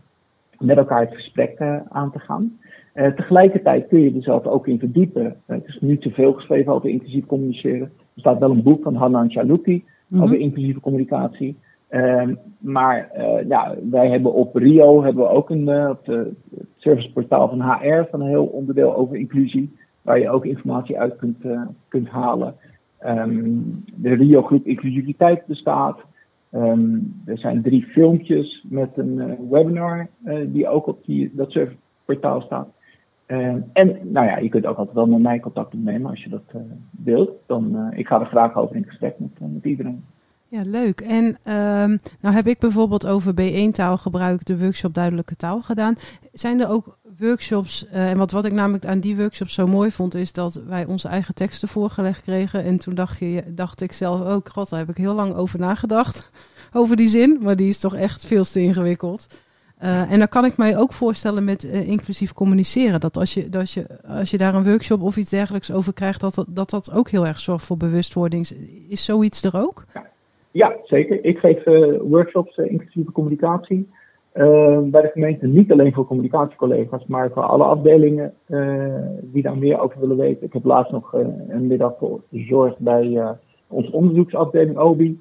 met 0.58 0.78
elkaar 0.78 1.02
het 1.02 1.15
gesprek 1.15 1.62
aan 1.89 2.12
te 2.12 2.19
gaan. 2.19 2.60
Uh, 2.95 3.08
tegelijkertijd 3.08 3.88
kun 3.88 3.99
je 3.99 4.15
er 4.15 4.21
zelf 4.21 4.45
ook 4.45 4.67
in 4.67 4.80
verdiepen. 4.80 5.25
Uh, 5.25 5.32
het 5.45 5.67
is 5.67 5.80
niet 5.82 6.04
zoveel 6.04 6.34
geschreven 6.34 6.73
over 6.73 6.89
inclusief 6.89 7.25
communiceren. 7.25 7.82
Er 7.82 8.21
staat 8.21 8.39
wel 8.39 8.52
een 8.52 8.63
boek 8.63 8.84
van 8.84 8.95
Hanan 8.95 9.32
Chalouki 9.32 9.84
mm-hmm. 10.08 10.25
over 10.25 10.39
inclusieve 10.39 10.80
communicatie. 10.80 11.58
Uh, 11.89 12.28
maar 12.60 13.12
ja, 13.47 13.75
wij 13.89 14.10
hebben 14.10 14.34
op 14.34 14.56
Rio 14.56 15.04
hebben 15.04 15.23
we 15.23 15.30
ook 15.30 15.49
een, 15.49 15.89
op 15.89 16.06
de, 16.06 16.32
het 16.56 16.67
serviceportaal 16.78 17.49
van 17.49 17.62
HR 17.62 18.08
van 18.12 18.21
een 18.21 18.28
heel 18.28 18.45
onderdeel 18.45 18.95
over 18.95 19.15
inclusie. 19.15 19.78
Waar 20.02 20.19
je 20.19 20.30
ook 20.30 20.45
informatie 20.45 20.99
uit 20.99 21.15
kunt, 21.15 21.38
kunt 21.88 22.08
halen. 22.08 22.56
Um, 23.06 23.84
de 23.95 24.13
Rio 24.13 24.41
Groep 24.41 24.65
Inclusiviteit 24.65 25.45
bestaat. 25.45 25.99
Um, 26.54 27.21
er 27.25 27.38
zijn 27.38 27.62
drie 27.62 27.84
filmpjes 27.84 28.65
met 28.69 28.89
een 28.95 29.38
webinar 29.49 30.08
die 30.47 30.67
ook 30.67 30.88
op 30.88 31.06
die, 31.06 31.32
dat 31.34 31.52
serviceportaal 31.52 32.41
staat. 32.41 32.67
Uh, 33.32 33.56
en 33.74 34.00
nou 34.04 34.26
ja, 34.26 34.38
je 34.38 34.50
kunt 34.50 34.65
ook 34.65 34.78
altijd 34.78 34.96
wel 34.96 35.06
met 35.06 35.22
mij 35.22 35.39
contact 35.39 35.74
opnemen 35.74 36.10
als 36.10 36.24
je 36.24 36.30
dat 36.30 36.44
uh, 36.56 36.62
wilt. 37.04 37.32
Dan, 37.46 37.76
uh, 37.76 38.00
ik 38.00 38.08
ga 38.08 38.20
er 38.20 38.26
graag 38.26 38.56
over 38.56 38.76
in 38.76 38.86
gesprek 38.86 39.20
met, 39.20 39.54
met 39.54 39.63
iedereen. 39.63 40.04
Ja, 40.48 40.62
leuk. 40.65 41.02
En 41.02 41.26
um, 41.26 42.00
nou 42.20 42.36
heb 42.36 42.48
ik 42.48 42.60
bijvoorbeeld 42.60 43.08
over 43.08 43.34
B1 43.34 43.72
taalgebruik 43.72 44.46
de 44.46 44.60
workshop 44.60 44.94
Duidelijke 44.94 45.36
Taal 45.36 45.62
gedaan. 45.62 45.96
Zijn 46.34 46.60
er 46.60 46.70
ook 46.70 46.98
workshops, 47.18 47.88
en 47.88 48.18
wat, 48.18 48.32
wat 48.32 48.46
ik 48.46 48.52
namelijk 48.52 48.86
aan 48.86 49.00
die 49.00 49.18
workshop 49.18 49.48
zo 49.48 49.68
mooi 49.68 49.92
vond, 49.92 50.15
is 50.15 50.34
dat 50.34 50.54
wij 50.54 50.86
onze 50.86 51.08
eigen 51.08 51.36
teksten 51.36 51.68
voorgelegd 51.68 52.22
kregen. 52.22 52.63
En 52.63 52.80
toen 52.80 52.96
dacht, 52.96 53.20
je, 53.20 53.44
dacht 53.48 53.82
ik 53.82 53.92
zelf 53.92 54.22
ook, 54.22 54.50
god, 54.50 54.70
daar 54.70 54.80
heb 54.80 54.89
ik 54.89 54.98
heel 54.98 55.15
lang 55.15 55.34
over 55.34 55.60
nagedacht, 55.60 56.32
over 56.80 56.96
die 56.96 57.08
zin. 57.08 57.39
Maar 57.44 57.56
die 57.56 57.70
is 57.70 57.80
toch 57.80 57.96
echt 57.96 58.26
veel 58.26 58.44
te 58.44 58.60
ingewikkeld. 58.62 59.28
Uh, 59.84 60.12
en 60.12 60.20
dan 60.20 60.28
kan 60.28 60.46
ik 60.46 60.58
mij 60.58 60.78
ook 60.78 60.94
voorstellen 60.94 61.44
met 61.44 61.63
uh, 61.63 61.88
inclusief 61.88 62.34
communiceren. 62.34 63.00
Dat 63.00 63.18
als 63.18 63.34
je, 63.34 63.50
dat 63.50 63.72
je, 63.72 63.86
als 64.08 64.32
je 64.32 64.38
daar 64.38 64.56
een 64.56 64.63
workshop 64.63 65.02
of 65.02 65.18
iets 65.18 65.30
dergelijks 65.30 65.74
over 65.74 65.94
krijgt, 65.94 66.22
dat 66.22 66.46
dat, 66.50 66.70
dat 66.70 66.92
ook 66.96 67.10
heel 67.10 67.26
erg 67.26 67.39
zorgt 67.39 67.65
voor 67.65 67.78
bewustwording. 67.78 68.48
Is 68.89 69.06
zoiets 69.06 69.44
er 69.44 69.62
ook? 69.62 69.86
Ja, 70.52 70.76
zeker. 70.84 71.26
Ik 71.26 71.38
geef 71.38 71.65
uh, 71.65 71.98
workshops 72.02 72.58
inclusieve 72.58 73.12
communicatie. 73.12 73.89
bij 74.84 75.02
de 75.02 75.10
gemeente 75.13 75.48
niet 75.48 75.72
alleen 75.72 75.94
voor 75.94 76.06
communicatiecollega's, 76.06 77.06
maar 77.08 77.30
voor 77.32 77.44
alle 77.44 77.63
afdelingen 77.63 78.34
die 79.22 79.42
daar 79.42 79.58
meer 79.58 79.80
over 79.80 80.00
willen 80.00 80.18
weten. 80.18 80.46
Ik 80.46 80.54
heb 80.54 80.65
laatst 80.65 80.92
nog 80.92 81.13
een 81.48 81.68
middag 81.68 81.94
gezorgd 82.32 82.80
bij 82.80 83.36
onze 83.68 83.92
onderzoeksafdeling 83.92 84.78
OBI. 84.78 85.20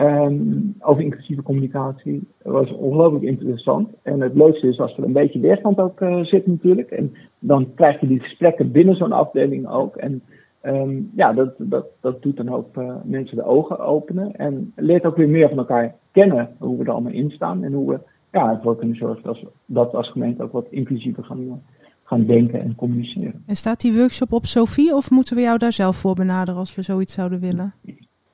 Um, 0.00 0.74
over 0.80 1.02
inclusieve 1.02 1.42
communicatie. 1.42 2.28
Dat 2.42 2.52
was 2.52 2.72
ongelooflijk 2.72 3.24
interessant. 3.24 3.88
En 4.02 4.20
het 4.20 4.34
leukste 4.34 4.68
is 4.68 4.80
als 4.80 4.96
er 4.96 5.04
een 5.04 5.12
beetje 5.12 5.40
weerstand 5.40 5.78
ook 5.78 6.00
uh, 6.00 6.24
zit 6.24 6.46
natuurlijk. 6.46 6.90
En 6.90 7.14
dan 7.38 7.74
krijg 7.74 8.00
je 8.00 8.06
die 8.06 8.20
gesprekken 8.20 8.72
binnen 8.72 8.96
zo'n 8.96 9.12
afdeling 9.12 9.68
ook. 9.68 9.96
En 9.96 10.22
Ehm, 10.60 11.00
ja, 11.14 11.32
dat, 11.32 11.54
dat, 11.58 11.86
dat 12.00 12.22
doet 12.22 12.38
een 12.38 12.48
hoop 12.48 12.76
uh, 12.76 12.94
mensen 13.04 13.36
de 13.36 13.44
ogen 13.44 13.78
openen. 13.78 14.36
En 14.36 14.72
leert 14.76 15.04
ook 15.04 15.16
weer 15.16 15.28
meer 15.28 15.48
van 15.48 15.58
elkaar 15.58 15.94
kennen 16.10 16.50
hoe 16.58 16.78
we 16.78 16.84
er 16.84 16.90
allemaal 16.90 17.12
in 17.12 17.30
staan. 17.30 17.64
En 17.64 17.72
hoe 17.72 17.90
we 17.90 18.00
ja, 18.32 18.50
ervoor 18.50 18.76
kunnen 18.76 18.96
zorgen 18.96 19.22
dat, 19.22 19.38
dat 19.66 19.94
als 19.94 20.10
gemeente 20.10 20.42
ook 20.42 20.52
wat 20.52 20.66
inclusiever 20.70 21.24
gaan, 21.24 21.62
gaan 22.04 22.24
denken 22.24 22.60
en 22.60 22.74
communiceren. 22.74 23.42
En 23.46 23.56
staat 23.56 23.80
die 23.80 23.94
workshop 23.94 24.32
op 24.32 24.46
Sophie 24.46 24.94
of 24.94 25.10
moeten 25.10 25.36
we 25.36 25.42
jou 25.42 25.58
daar 25.58 25.72
zelf 25.72 25.96
voor 25.96 26.14
benaderen 26.14 26.60
als 26.60 26.74
we 26.74 26.82
zoiets 26.82 27.14
zouden 27.14 27.40
willen? 27.40 27.72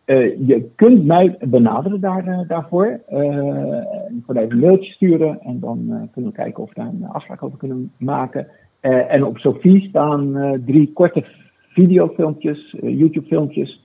Uh, 0.07 0.47
je 0.47 0.71
kunt 0.75 1.05
mij 1.05 1.37
benaderen 1.41 2.01
daar, 2.01 2.29
uh, 2.29 2.41
daarvoor. 2.49 3.01
Uh, 3.11 3.19
gewoon 4.27 4.43
even 4.43 4.51
een 4.51 4.59
mailtje 4.59 4.93
sturen 4.93 5.41
en 5.41 5.61
dan 5.61 6.09
kunnen 6.13 6.31
we 6.31 6.37
kijken 6.37 6.63
of 6.63 6.69
we 6.69 6.75
daar 6.75 6.87
een 6.87 7.07
afspraak 7.07 7.43
over 7.43 7.59
kunnen 7.59 7.93
maken. 7.97 8.47
en 8.81 9.25
op 9.25 9.39
Sophie 9.39 9.89
staan 9.89 10.33
drie 10.67 10.93
korte 10.93 11.25
videofilmpjes, 11.69 12.77
YouTube-filmpjes. 12.81 13.83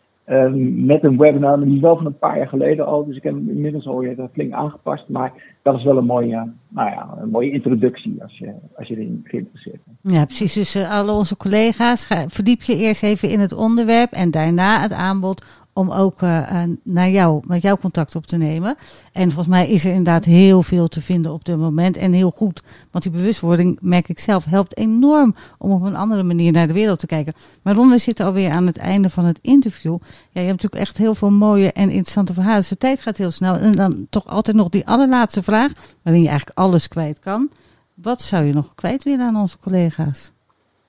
met 0.61 1.03
een 1.03 1.17
webinar, 1.17 1.63
die 1.63 1.75
is 1.75 1.81
wel 1.81 1.95
van 1.95 2.05
een 2.05 2.17
paar 2.17 2.37
jaar 2.37 2.47
geleden 2.47 2.85
al. 2.85 3.05
Dus 3.05 3.17
ik 3.17 3.23
heb 3.23 3.33
hem 3.33 3.49
inmiddels 3.49 3.87
alweer 3.87 4.29
flink 4.33 4.53
aangepast. 4.53 5.09
Maar 5.09 5.57
dat 5.61 5.75
is 5.75 5.83
wel 5.83 5.97
een 5.97 6.05
mooie, 6.05 6.51
nou 6.67 6.89
ja, 6.89 7.17
een 7.21 7.29
mooie 7.29 7.51
introductie 7.51 8.23
als 8.23 8.37
je, 8.37 8.53
als 8.75 8.87
je 8.87 8.95
erin 8.95 9.21
geïnteresseerd 9.23 9.79
bent. 9.85 10.15
Ja, 10.15 10.25
precies. 10.25 10.53
Dus 10.53 10.87
alle 10.89 11.11
onze 11.11 11.37
collega's, 11.37 12.05
ga, 12.05 12.27
verdiep 12.27 12.61
je 12.61 12.75
eerst 12.75 13.03
even 13.03 13.29
in 13.29 13.39
het 13.39 13.53
onderwerp 13.53 14.11
en 14.11 14.31
daarna 14.31 14.81
het 14.81 14.93
aanbod 14.93 15.58
om 15.79 15.91
ook 15.91 16.21
uh, 16.21 16.63
naar 16.83 17.09
jou, 17.09 17.43
met 17.47 17.61
jou 17.61 17.79
contact 17.79 18.15
op 18.15 18.25
te 18.25 18.37
nemen. 18.37 18.75
En 19.13 19.25
volgens 19.25 19.47
mij 19.47 19.69
is 19.69 19.85
er 19.85 19.89
inderdaad 19.89 20.25
heel 20.25 20.63
veel 20.63 20.87
te 20.87 21.01
vinden 21.01 21.33
op 21.33 21.45
dit 21.45 21.57
moment. 21.57 21.97
En 21.97 22.11
heel 22.11 22.31
goed, 22.31 22.63
want 22.91 23.03
die 23.03 23.13
bewustwording, 23.13 23.77
merk 23.81 24.09
ik 24.09 24.19
zelf, 24.19 24.45
helpt 24.45 24.77
enorm 24.77 25.35
om 25.57 25.71
op 25.71 25.81
een 25.81 25.95
andere 25.95 26.23
manier 26.23 26.51
naar 26.51 26.67
de 26.67 26.73
wereld 26.73 26.99
te 26.99 27.05
kijken. 27.05 27.33
Maar 27.63 27.75
Ron, 27.75 27.89
we 27.89 27.97
zitten 27.97 28.25
alweer 28.25 28.51
aan 28.51 28.65
het 28.65 28.77
einde 28.77 29.09
van 29.09 29.25
het 29.25 29.39
interview. 29.41 29.97
Ja, 30.01 30.41
je 30.41 30.47
hebt 30.47 30.61
natuurlijk 30.61 30.81
echt 30.81 30.97
heel 30.97 31.15
veel 31.15 31.31
mooie 31.31 31.71
en 31.71 31.89
interessante 31.89 32.33
verhalen. 32.33 32.59
Dus 32.59 32.69
de 32.69 32.77
tijd 32.77 32.99
gaat 32.99 33.17
heel 33.17 33.31
snel. 33.31 33.55
En 33.55 33.71
dan 33.71 34.07
toch 34.09 34.27
altijd 34.27 34.57
nog 34.57 34.69
die 34.69 34.87
allerlaatste 34.87 35.43
vraag, 35.43 35.71
waarin 36.03 36.23
je 36.23 36.29
eigenlijk 36.29 36.59
alles 36.59 36.87
kwijt 36.87 37.19
kan. 37.19 37.49
Wat 37.93 38.21
zou 38.21 38.45
je 38.45 38.53
nog 38.53 38.75
kwijt 38.75 39.03
willen 39.03 39.25
aan 39.25 39.35
onze 39.35 39.59
collega's? 39.59 40.31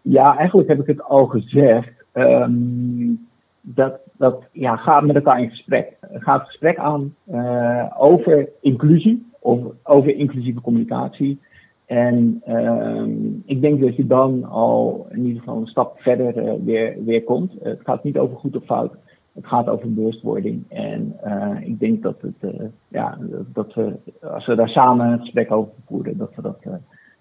Ja, 0.02 0.36
eigenlijk 0.36 0.68
heb 0.68 0.80
ik 0.80 0.86
het 0.86 1.02
al 1.02 1.26
gezegd. 1.26 1.90
Um, 2.12 3.28
dat, 3.60 4.00
dat 4.16 4.44
ja, 4.52 4.76
ga 4.76 5.00
met 5.00 5.16
elkaar 5.16 5.42
in 5.42 5.50
gesprek. 5.50 5.96
Ga 6.12 6.38
het 6.38 6.46
gesprek 6.46 6.78
aan 6.78 7.14
uh, 7.30 7.86
over 7.98 8.48
inclusie, 8.60 9.30
of 9.38 9.60
over 9.82 10.16
inclusieve 10.16 10.60
communicatie. 10.60 11.40
En 11.86 12.42
uh, 12.48 13.02
ik 13.44 13.60
denk 13.60 13.80
dat 13.80 13.96
je 13.96 14.06
dan 14.06 14.44
al 14.44 15.06
in 15.10 15.24
ieder 15.24 15.38
geval 15.38 15.56
een 15.56 15.66
stap 15.66 16.00
verder 16.00 16.36
uh, 16.36 16.52
weer, 16.64 17.04
weer 17.04 17.24
komt. 17.24 17.52
het 17.62 17.80
gaat 17.82 18.04
niet 18.04 18.18
over 18.18 18.36
goed 18.36 18.56
of 18.56 18.64
fout. 18.64 18.92
Het 19.32 19.46
gaat 19.46 19.68
over 19.68 19.94
bewustwording. 19.94 20.64
En 20.68 21.16
ik 21.60 21.78
denk 21.78 22.02
dat, 22.02 22.20
het, 22.20 22.52
ja, 22.88 23.18
dat 23.52 23.74
we, 23.74 23.92
als 24.20 24.46
we 24.46 24.54
daar 24.54 24.68
samen 24.68 25.06
een 25.06 25.18
gesprek 25.18 25.52
over 25.52 25.72
voeren, 25.86 26.16
dat 26.16 26.34
we 26.34 26.42
dat, 26.42 26.58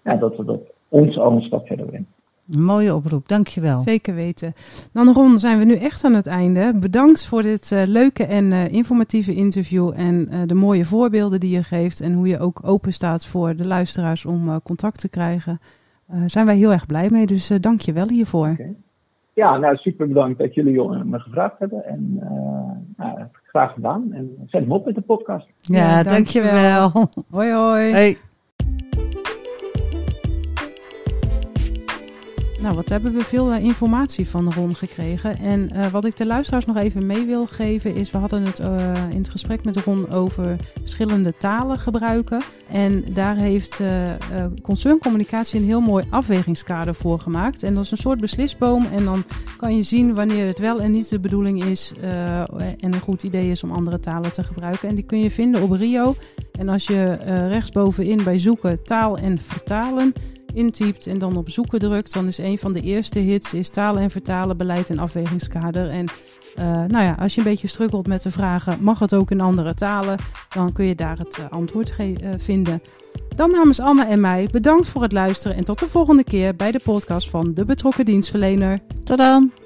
ja, 0.04 0.16
dat, 0.16 0.36
we 0.36 0.44
dat 0.44 0.60
ons 0.88 1.18
al 1.18 1.32
een 1.32 1.42
stap 1.42 1.66
verder 1.66 1.86
brengen. 1.86 2.06
Een 2.50 2.64
mooie 2.64 2.94
oproep, 2.94 3.28
dankjewel. 3.28 3.78
Zeker 3.78 4.14
weten. 4.14 4.52
Dan 4.92 5.12
Ron, 5.12 5.38
zijn 5.38 5.58
we 5.58 5.64
nu 5.64 5.74
echt 5.74 6.04
aan 6.04 6.14
het 6.14 6.26
einde. 6.26 6.72
Bedankt 6.80 7.26
voor 7.26 7.42
dit 7.42 7.70
uh, 7.70 7.82
leuke 7.86 8.24
en 8.24 8.44
uh, 8.44 8.72
informatieve 8.72 9.34
interview 9.34 9.92
en 9.96 10.28
uh, 10.30 10.38
de 10.46 10.54
mooie 10.54 10.84
voorbeelden 10.84 11.40
die 11.40 11.50
je 11.50 11.62
geeft 11.62 12.00
en 12.00 12.12
hoe 12.12 12.28
je 12.28 12.38
ook 12.38 12.60
open 12.64 12.92
staat 12.92 13.26
voor 13.26 13.56
de 13.56 13.66
luisteraars 13.66 14.24
om 14.24 14.62
contact 14.62 15.00
te 15.00 15.08
krijgen. 15.08 15.60
zijn 16.26 16.46
wij 16.46 16.56
heel 16.56 16.72
erg 16.72 16.86
blij 16.86 17.08
mee, 17.10 17.26
dus 17.26 17.52
dank 17.60 17.80
je 17.80 17.92
wel 17.92 18.08
hiervoor. 18.08 18.48
Okay. 18.48 18.74
Ja, 19.34 19.56
nou 19.56 19.76
super 19.76 20.08
bedankt 20.08 20.38
dat 20.38 20.54
jullie 20.54 21.04
me 21.04 21.18
gevraagd 21.18 21.58
hebben 21.58 21.84
en 21.84 22.18
nou, 22.96 23.18
graag 23.42 23.72
gedaan. 23.72 24.12
En 24.12 24.36
zet 24.46 24.60
hem 24.60 24.72
op 24.72 24.84
met 24.84 24.94
de 24.94 25.00
podcast. 25.00 25.46
Ja, 25.60 25.76
ja 25.76 26.02
dankjewel. 26.02 26.92
dankjewel. 26.92 27.24
hoi 27.38 27.52
hoi. 27.52 27.92
Hey. 27.92 28.18
Nou, 32.60 32.74
wat 32.74 32.88
hebben 32.88 33.12
we 33.12 33.24
veel 33.24 33.52
uh, 33.52 33.64
informatie 33.64 34.28
van 34.28 34.52
Ron 34.52 34.74
gekregen. 34.74 35.38
En 35.38 35.70
uh, 35.74 35.86
wat 35.86 36.04
ik 36.04 36.16
de 36.16 36.26
luisteraars 36.26 36.64
nog 36.64 36.76
even 36.76 37.06
mee 37.06 37.24
wil 37.24 37.46
geven 37.46 37.94
is... 37.94 38.10
we 38.10 38.18
hadden 38.18 38.42
het 38.42 38.60
uh, 38.60 38.92
in 39.10 39.18
het 39.18 39.28
gesprek 39.28 39.64
met 39.64 39.76
Ron 39.76 40.10
over 40.10 40.56
verschillende 40.80 41.34
talen 41.38 41.78
gebruiken. 41.78 42.40
En 42.68 43.04
daar 43.12 43.36
heeft 43.36 43.80
concerncommunicatie 44.62 45.60
een 45.60 45.66
heel 45.66 45.80
mooi 45.80 46.04
afwegingskader 46.10 46.94
voor 46.94 47.18
gemaakt. 47.18 47.62
En 47.62 47.74
dat 47.74 47.84
is 47.84 47.90
een 47.90 47.96
soort 47.96 48.20
beslisboom. 48.20 48.86
En 48.92 49.04
dan 49.04 49.24
kan 49.56 49.76
je 49.76 49.82
zien 49.82 50.14
wanneer 50.14 50.46
het 50.46 50.58
wel 50.58 50.80
en 50.80 50.90
niet 50.90 51.08
de 51.08 51.20
bedoeling 51.20 51.64
is... 51.64 51.92
en 52.00 52.92
een 52.92 53.00
goed 53.00 53.22
idee 53.22 53.50
is 53.50 53.62
om 53.62 53.70
andere 53.70 54.00
talen 54.00 54.32
te 54.32 54.44
gebruiken. 54.44 54.88
En 54.88 54.94
die 54.94 55.04
kun 55.04 55.20
je 55.20 55.30
vinden 55.30 55.62
op 55.62 55.70
Rio. 55.70 56.14
En 56.58 56.68
als 56.68 56.86
je 56.86 57.12
rechtsbovenin 57.48 58.24
bij 58.24 58.38
zoeken 58.38 58.82
taal 58.82 59.18
en 59.18 59.38
vertalen 59.38 60.12
intypt 60.54 61.06
en 61.06 61.18
dan 61.18 61.36
op 61.36 61.50
zoeken 61.50 61.78
drukt, 61.78 62.12
dan 62.12 62.26
is 62.26 62.38
een 62.38 62.58
van 62.58 62.72
de 62.72 62.80
eerste 62.80 63.18
hits 63.18 63.54
is 63.54 63.68
talen 63.68 64.02
en 64.02 64.10
vertalen, 64.10 64.56
beleid 64.56 64.90
en 64.90 64.98
afwegingskader. 64.98 65.90
En 65.90 66.06
uh, 66.58 66.64
nou 66.64 67.04
ja, 67.04 67.16
als 67.20 67.34
je 67.34 67.40
een 67.40 67.46
beetje 67.46 67.68
struggelt 67.68 68.06
met 68.06 68.22
de 68.22 68.30
vragen, 68.30 68.82
mag 68.82 68.98
het 68.98 69.14
ook 69.14 69.30
in 69.30 69.40
andere 69.40 69.74
talen, 69.74 70.18
dan 70.48 70.72
kun 70.72 70.84
je 70.84 70.94
daar 70.94 71.18
het 71.18 71.38
uh, 71.38 71.44
antwoord 71.50 71.94
uh, 71.98 72.14
vinden. 72.36 72.82
Dan 73.36 73.50
namens 73.50 73.80
Anne 73.80 74.04
en 74.04 74.20
mij, 74.20 74.48
bedankt 74.50 74.88
voor 74.88 75.02
het 75.02 75.12
luisteren 75.12 75.56
en 75.56 75.64
tot 75.64 75.78
de 75.78 75.88
volgende 75.88 76.24
keer 76.24 76.56
bij 76.56 76.70
de 76.70 76.80
podcast 76.84 77.30
van 77.30 77.54
De 77.54 77.64
Betrokken 77.64 78.04
Dienstverlener. 78.04 78.78
Tot 79.04 79.18
dan! 79.18 79.59